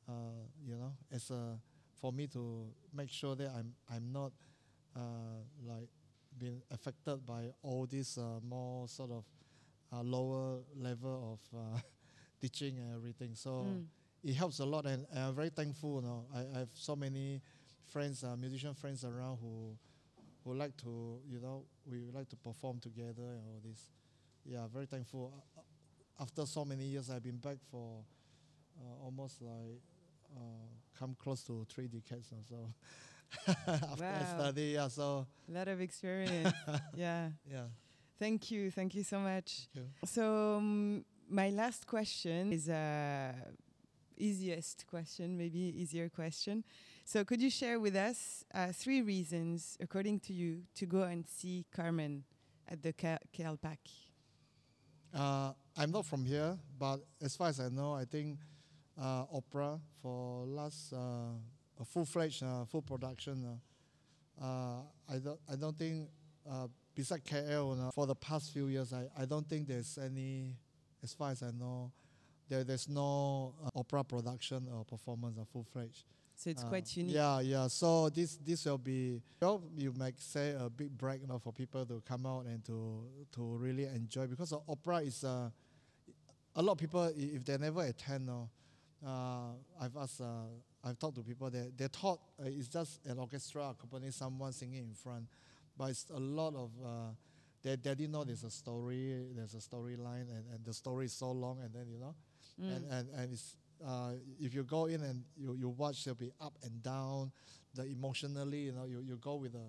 uh, 0.08 0.44
you 0.66 0.76
know 0.76 0.92
as 1.10 1.30
a 1.30 1.58
for 2.00 2.12
me 2.12 2.26
to 2.26 2.68
make 2.92 3.10
sure 3.10 3.34
that 3.36 3.50
I'm 3.56 3.72
I'm 3.88 4.12
not 4.12 4.32
uh, 4.96 5.40
like 5.64 5.88
being 6.38 6.62
affected 6.70 7.24
by 7.24 7.52
all 7.62 7.86
these 7.86 8.18
uh, 8.18 8.40
more 8.42 8.88
sort 8.88 9.10
of 9.10 9.24
uh, 9.94 10.02
lower 10.02 10.60
level 10.76 11.38
of 11.38 11.58
uh, 11.58 11.78
teaching 12.40 12.78
and 12.78 12.94
everything. 12.94 13.34
So 13.34 13.80
Mm. 13.80 13.86
it 14.24 14.34
helps 14.34 14.60
a 14.60 14.64
lot, 14.66 14.86
and, 14.86 15.06
and 15.12 15.20
I'm 15.24 15.34
very 15.34 15.50
thankful. 15.50 15.96
You 16.02 16.08
know, 16.08 16.26
I, 16.34 16.56
I 16.56 16.58
have 16.60 16.70
so 16.74 16.96
many 16.96 17.42
friends, 17.86 18.24
uh, 18.24 18.36
musician 18.36 18.74
friends 18.74 19.04
around 19.04 19.38
who 19.40 19.76
who 20.44 20.54
like 20.54 20.76
to, 20.78 21.20
you 21.28 21.40
know, 21.40 21.64
we 21.90 22.10
like 22.12 22.28
to 22.30 22.36
perform 22.36 22.78
together 22.80 23.22
and 23.22 23.42
all 23.48 23.60
this. 23.64 23.90
Yeah, 24.44 24.66
very 24.72 24.86
thankful. 24.86 25.32
After 26.20 26.46
so 26.46 26.64
many 26.64 26.84
years, 26.84 27.10
I've 27.10 27.22
been 27.22 27.38
back 27.38 27.58
for 27.70 28.04
uh, 28.78 29.04
almost 29.04 29.40
like 29.42 29.80
uh, 30.36 30.66
come 30.98 31.16
close 31.18 31.42
to 31.44 31.66
three 31.68 31.88
decades 31.88 32.32
or 32.32 32.42
so. 32.48 32.74
After 33.92 34.14
I 34.14 34.24
Wow. 34.24 34.24
study, 34.24 34.72
yeah. 34.74 34.88
So 34.88 35.26
A 35.48 35.52
lot 35.52 35.68
of 35.68 35.80
experience. 35.80 36.54
yeah. 36.94 37.30
yeah, 37.50 37.66
Thank 38.18 38.50
you. 38.50 38.70
Thank 38.70 38.94
you 38.94 39.02
so 39.02 39.18
much. 39.18 39.68
you. 39.74 39.82
So 40.04 40.56
um, 40.56 41.04
my 41.28 41.50
last 41.50 41.86
question 41.86 42.52
is 42.52 42.68
uh, 42.68 43.32
easiest 44.16 44.86
question, 44.86 45.36
maybe 45.36 45.58
easier 45.58 46.08
question. 46.08 46.64
So 47.04 47.24
could 47.24 47.42
you 47.42 47.50
share 47.50 47.80
with 47.80 47.96
us 47.96 48.44
uh, 48.54 48.68
three 48.72 49.02
reasons, 49.02 49.76
according 49.80 50.20
to 50.20 50.32
you, 50.32 50.62
to 50.76 50.86
go 50.86 51.02
and 51.02 51.26
see 51.28 51.66
Carmen 51.74 52.24
at 52.68 52.82
the 52.82 52.92
K- 52.92 53.18
KLPAC? 53.36 53.78
Uh, 55.12 55.52
I'm 55.76 55.90
not 55.90 56.06
from 56.06 56.24
here, 56.24 56.56
but 56.78 57.00
as 57.20 57.36
far 57.36 57.48
as 57.48 57.60
I 57.60 57.68
know, 57.68 57.94
I 57.94 58.04
think 58.04 58.38
uh, 59.00 59.24
opera 59.32 59.78
for 60.00 60.46
last 60.46 60.92
uh, 60.92 60.96
a 61.80 61.84
full-fledged 61.84 62.42
uh, 62.42 62.64
full 62.64 62.82
production. 62.82 63.44
Uh, 64.40 64.44
uh, 64.44 64.80
I 65.08 65.18
don't 65.18 65.40
I 65.50 65.56
don't 65.56 65.76
think 65.78 66.08
uh, 66.50 66.66
beside 66.94 67.24
KL 67.24 67.92
for 67.92 68.06
the 68.06 68.14
past 68.14 68.52
few 68.52 68.66
years, 68.68 68.92
I, 68.92 69.06
I 69.16 69.24
don't 69.24 69.46
think 69.48 69.66
there's 69.68 69.98
any, 69.98 70.56
as 71.02 71.12
far 71.12 71.30
as 71.30 71.42
I 71.42 71.50
know, 71.50 71.92
there 72.48 72.62
there's 72.64 72.88
no 72.88 73.54
uh, 73.64 73.78
opera 73.78 74.04
production 74.04 74.68
or 74.72 74.84
performance 74.84 75.38
or 75.38 75.46
full-fledged. 75.46 76.04
So 76.36 76.50
it's 76.50 76.64
Uh, 76.64 76.68
quite 76.68 76.96
unique. 76.96 77.14
Yeah, 77.14 77.40
yeah. 77.40 77.68
So 77.68 78.10
this 78.10 78.36
this 78.44 78.64
will 78.66 78.76
be 78.78 79.22
well, 79.40 79.62
you 79.76 79.92
might 79.92 80.18
say 80.20 80.50
a 80.58 80.68
big 80.68 80.96
break 80.98 81.20
you 81.20 81.26
know, 81.28 81.38
for 81.38 81.52
people 81.52 81.86
to 81.86 82.02
come 82.06 82.26
out 82.26 82.46
and 82.46 82.64
to 82.64 83.06
to 83.32 83.56
really 83.56 83.84
enjoy 83.84 84.26
because 84.26 84.50
the 84.50 84.58
opera 84.68 84.98
is 84.98 85.22
uh, 85.24 85.48
a 86.56 86.62
lot 86.62 86.72
of 86.72 86.78
people 86.78 87.04
if 87.16 87.44
they 87.44 87.56
never 87.56 87.82
attend. 87.82 88.26
No, 88.26 88.50
uh, 89.06 89.52
I've 89.80 89.96
asked, 89.96 90.20
uh, 90.20 90.48
I've 90.82 90.98
talked 90.98 91.16
to 91.16 91.22
people 91.22 91.50
that 91.50 91.76
they 91.78 91.86
thought 91.88 92.20
uh, 92.40 92.46
it's 92.46 92.68
just 92.68 93.04
an 93.06 93.18
orchestra 93.18 93.70
accompanying 93.70 94.12
someone 94.12 94.52
singing 94.52 94.84
in 94.88 94.94
front, 94.94 95.26
but 95.76 95.90
it's 95.90 96.06
a 96.10 96.18
lot 96.18 96.54
of. 96.54 96.70
Uh, 96.84 96.88
they, 97.62 97.76
they 97.76 97.94
didn't 97.94 98.12
know 98.12 98.24
there's 98.24 98.44
a 98.44 98.50
story, 98.50 99.24
there's 99.34 99.54
a 99.54 99.58
storyline, 99.58 100.28
and, 100.28 100.44
and 100.52 100.64
the 100.64 100.74
story 100.74 101.06
is 101.06 101.14
so 101.14 101.30
long, 101.32 101.60
and 101.62 101.72
then 101.72 101.86
you 101.90 101.98
know, 101.98 102.14
Mm. 102.60 102.76
and, 102.76 102.84
and, 102.92 103.08
and 103.16 103.32
it's 103.32 103.56
uh, 103.84 104.12
if 104.38 104.54
you 104.54 104.62
go 104.62 104.84
in 104.86 105.02
and 105.02 105.24
you, 105.36 105.54
you 105.58 105.68
watch 105.70 106.06
it'll 106.06 106.14
be 106.14 106.30
up 106.40 106.52
and 106.62 106.80
down 106.84 107.32
the 107.74 107.84
emotionally 107.86 108.58
you 108.60 108.72
know 108.72 108.84
you, 108.84 109.00
you 109.00 109.16
go 109.16 109.34
with 109.34 109.52
the 109.52 109.64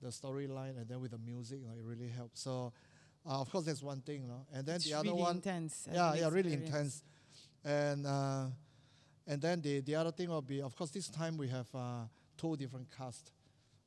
the 0.00 0.08
storyline 0.08 0.78
and 0.78 0.88
then 0.88 0.98
with 0.98 1.10
the 1.10 1.18
music 1.18 1.58
you 1.60 1.66
know 1.66 1.74
it 1.74 1.84
really 1.84 2.08
helps 2.08 2.40
so 2.40 2.72
uh, 3.28 3.38
of 3.38 3.50
course 3.50 3.66
that's 3.66 3.82
one 3.82 4.00
thing 4.00 4.22
you 4.22 4.28
know 4.28 4.46
and 4.54 4.64
then 4.64 4.76
it's 4.76 4.86
the 4.86 4.94
other 4.94 5.10
really 5.10 5.20
one 5.20 5.36
intense. 5.36 5.86
yeah 5.92 6.14
yeah 6.14 6.30
really 6.30 6.54
intense 6.54 7.02
and 7.66 8.06
uh, 8.06 8.46
and 9.26 9.42
then 9.42 9.60
the 9.60 9.80
the 9.80 9.94
other 9.94 10.10
thing 10.10 10.30
will 10.30 10.40
be 10.40 10.62
of 10.62 10.74
course 10.74 10.90
this 10.90 11.08
time 11.08 11.36
we 11.36 11.48
have 11.48 11.66
uh, 11.74 12.04
two 12.38 12.56
different 12.56 12.86
casts 12.96 13.30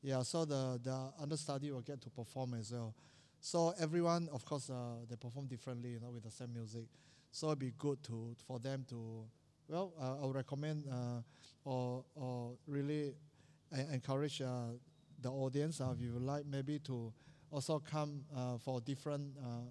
yeah 0.06 0.22
so 0.24 0.46
the 0.46 0.80
the 0.84 1.12
understudy 1.22 1.72
will 1.72 1.82
get 1.82 2.02
to 2.02 2.10
perform 2.10 2.54
as 2.56 2.72
well 2.72 2.94
so 3.40 3.74
everyone 3.80 4.30
of 4.34 4.46
course 4.46 4.70
uh, 4.70 5.06
they 5.10 5.16
perform 5.16 5.48
differently 5.48 5.90
you 5.92 6.00
know 6.00 6.12
with 6.12 6.24
the 6.24 6.32
same 6.32 6.54
music 6.54 6.86
so 7.32 7.48
it'd 7.48 7.60
be 7.60 7.74
good 7.78 8.02
to 8.04 8.36
for 8.48 8.60
them 8.60 8.86
to 8.90 9.26
well 9.68 9.94
uh, 10.00 10.22
I 10.22 10.26
would 10.26 10.36
recommend 10.36 10.86
uh, 10.92 11.22
or 11.66 12.06
or 12.16 12.54
really 12.68 13.14
en- 13.74 13.88
encourage 13.94 14.42
uh, 14.42 14.78
the 15.22 15.30
audience 15.32 15.82
uh, 15.82 15.92
if 15.96 16.02
you 16.02 16.14
would 16.14 16.24
like 16.24 16.46
maybe 16.46 16.80
to 16.80 17.14
also 17.52 17.80
come 17.80 18.24
uh, 18.36 18.58
for 18.58 18.82
different 18.82 19.36
uh, 19.40 19.70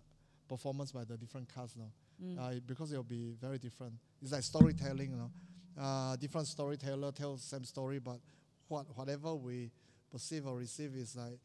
performance 0.49 0.92
by 0.92 1.05
the 1.05 1.16
different 1.16 1.49
cast 1.55 1.77
now 1.77 1.90
Mm. 2.23 2.38
uh, 2.38 2.61
because 2.64 2.92
it'll 2.92 3.03
be 3.03 3.35
very 3.40 3.59
different. 3.59 3.94
It's 4.23 4.31
like 4.31 4.44
storytelling, 4.44 5.11
you 5.11 5.16
know. 5.16 5.33
Uh, 5.77 6.14
different 6.14 6.47
storyteller 6.47 7.11
tells 7.11 7.42
same 7.42 7.64
story, 7.64 7.99
but 7.99 8.20
what 8.68 8.87
whatever 8.97 9.35
we 9.35 9.73
perceive 10.14 10.46
or 10.46 10.57
receive 10.57 10.94
is 10.94 11.16
like 11.16 11.40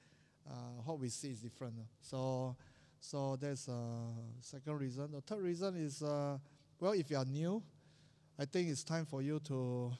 uh, 0.47 0.53
what 0.86 0.99
we 0.99 1.10
see 1.10 1.32
is 1.32 1.41
different. 1.41 1.73
uh. 1.79 1.88
So, 2.01 2.55
so 2.99 3.36
there's 3.36 3.67
a 3.67 3.82
second 4.41 4.77
reason. 4.77 5.12
The 5.12 5.21
third 5.21 5.41
reason 5.41 5.75
is 5.75 6.03
uh, 6.03 6.38
well, 6.79 6.91
if 6.91 7.10
you 7.10 7.17
are 7.17 7.25
new, 7.25 7.63
I 8.38 8.45
think 8.45 8.69
it's 8.69 8.84
time 8.84 9.05
for 9.05 9.23
you 9.23 9.39
to 9.45 9.91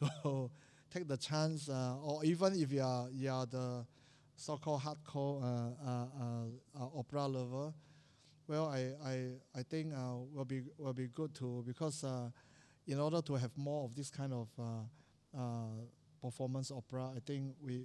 to 0.00 0.50
take 0.92 1.06
the 1.06 1.16
chance, 1.16 1.68
uh, 1.68 1.94
or 2.02 2.24
even 2.24 2.60
if 2.60 2.72
you 2.72 2.82
are 2.82 3.08
you 3.12 3.30
are 3.30 3.46
the 3.46 3.86
so-called 4.34 4.82
hardcore 4.82 5.42
uh, 5.42 6.06
uh, 6.80 6.98
opera 6.98 7.26
lover, 7.26 7.72
well, 8.48 8.66
I, 8.66 8.94
I, 9.04 9.28
I 9.54 9.62
think 9.62 9.92
will 10.32 10.44
be 10.44 10.62
will 10.76 10.92
be 10.92 11.06
good 11.06 11.34
to 11.36 11.62
because 11.64 12.04
in 12.86 12.98
order 12.98 13.22
to 13.22 13.34
have 13.34 13.56
more 13.56 13.84
of 13.84 13.94
this 13.94 14.10
kind 14.10 14.32
of 14.32 14.48
performance 16.20 16.70
opera, 16.70 17.10
I 17.16 17.20
think 17.24 17.54
we, 17.62 17.84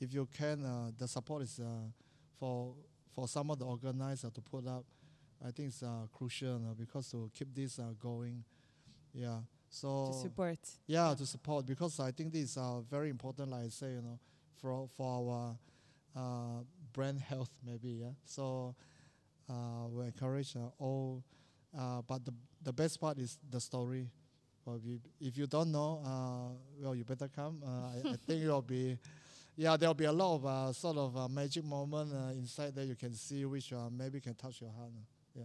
if 0.00 0.12
you 0.12 0.28
can, 0.36 0.64
uh, 0.64 0.90
the 0.96 1.08
support 1.08 1.42
is 1.42 1.60
uh, 1.60 1.88
for 2.38 2.74
for 3.14 3.28
some 3.28 3.50
of 3.50 3.58
the 3.58 3.64
organizer 3.64 4.30
to 4.30 4.40
put 4.40 4.66
up. 4.66 4.84
I 5.44 5.50
think 5.50 5.68
it's 5.68 5.82
uh, 5.82 6.06
crucial 6.12 6.56
uh, 6.56 6.74
because 6.74 7.10
to 7.10 7.30
keep 7.34 7.54
this 7.54 7.78
uh, 7.78 7.92
going, 8.00 8.44
yeah. 9.12 9.38
So 9.68 10.06
to 10.12 10.18
support. 10.20 10.58
yeah, 10.86 11.14
to 11.16 11.26
support 11.26 11.66
because 11.66 11.98
I 12.00 12.10
think 12.12 12.32
this 12.32 12.50
is 12.50 12.56
uh, 12.56 12.80
very 12.80 13.10
important. 13.10 13.50
Like 13.50 13.64
I 13.66 13.68
say, 13.68 13.92
you 13.92 14.02
know, 14.02 14.18
for 14.60 14.88
for 14.96 15.06
our 15.18 15.56
uh, 16.16 16.62
brand 16.92 17.20
health, 17.20 17.50
maybe. 17.64 17.98
Yeah. 18.00 18.10
So 18.24 18.74
uh, 19.48 19.88
we 19.90 20.04
encourage 20.04 20.56
uh, 20.56 20.70
all, 20.78 21.22
uh, 21.76 22.02
but 22.06 22.24
the 22.24 22.32
the 22.62 22.72
best 22.72 23.00
part 23.00 23.18
is 23.18 23.38
the 23.50 23.60
story. 23.60 24.08
Well, 24.64 24.76
if 24.76 24.84
you, 24.86 25.00
if 25.20 25.36
you 25.36 25.46
don't 25.46 25.70
know, 25.70 26.00
uh, 26.06 26.54
well, 26.80 26.94
you 26.94 27.04
better 27.04 27.28
come. 27.28 27.62
Uh, 27.62 28.08
I, 28.08 28.12
I 28.14 28.16
think 28.26 28.42
it'll 28.44 28.62
be, 28.62 28.96
yeah, 29.56 29.76
there'll 29.76 29.94
be 29.94 30.04
a 30.06 30.12
lot 30.12 30.36
of 30.36 30.46
uh, 30.46 30.72
sort 30.72 30.96
of 30.96 31.16
uh, 31.16 31.28
magic 31.28 31.64
moment 31.64 32.12
uh, 32.12 32.32
inside 32.32 32.74
there 32.74 32.84
you 32.84 32.96
can 32.96 33.14
see, 33.14 33.44
which 33.44 33.72
uh, 33.72 33.88
maybe 33.90 34.20
can 34.20 34.34
touch 34.34 34.60
your 34.60 34.70
heart. 34.70 34.90
uh, 34.96 35.00
Yeah. 35.34 35.44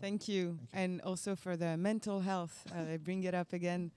Thank 0.00 0.28
you. 0.28 0.44
Thank 0.44 0.58
you. 0.58 0.58
And 0.72 1.00
also 1.02 1.34
for 1.36 1.56
the 1.56 1.76
mental 1.76 2.20
health. 2.20 2.64
uh, 2.74 2.92
I 2.92 2.96
bring 2.98 3.24
it 3.24 3.34
up 3.34 3.52
again. 3.52 3.90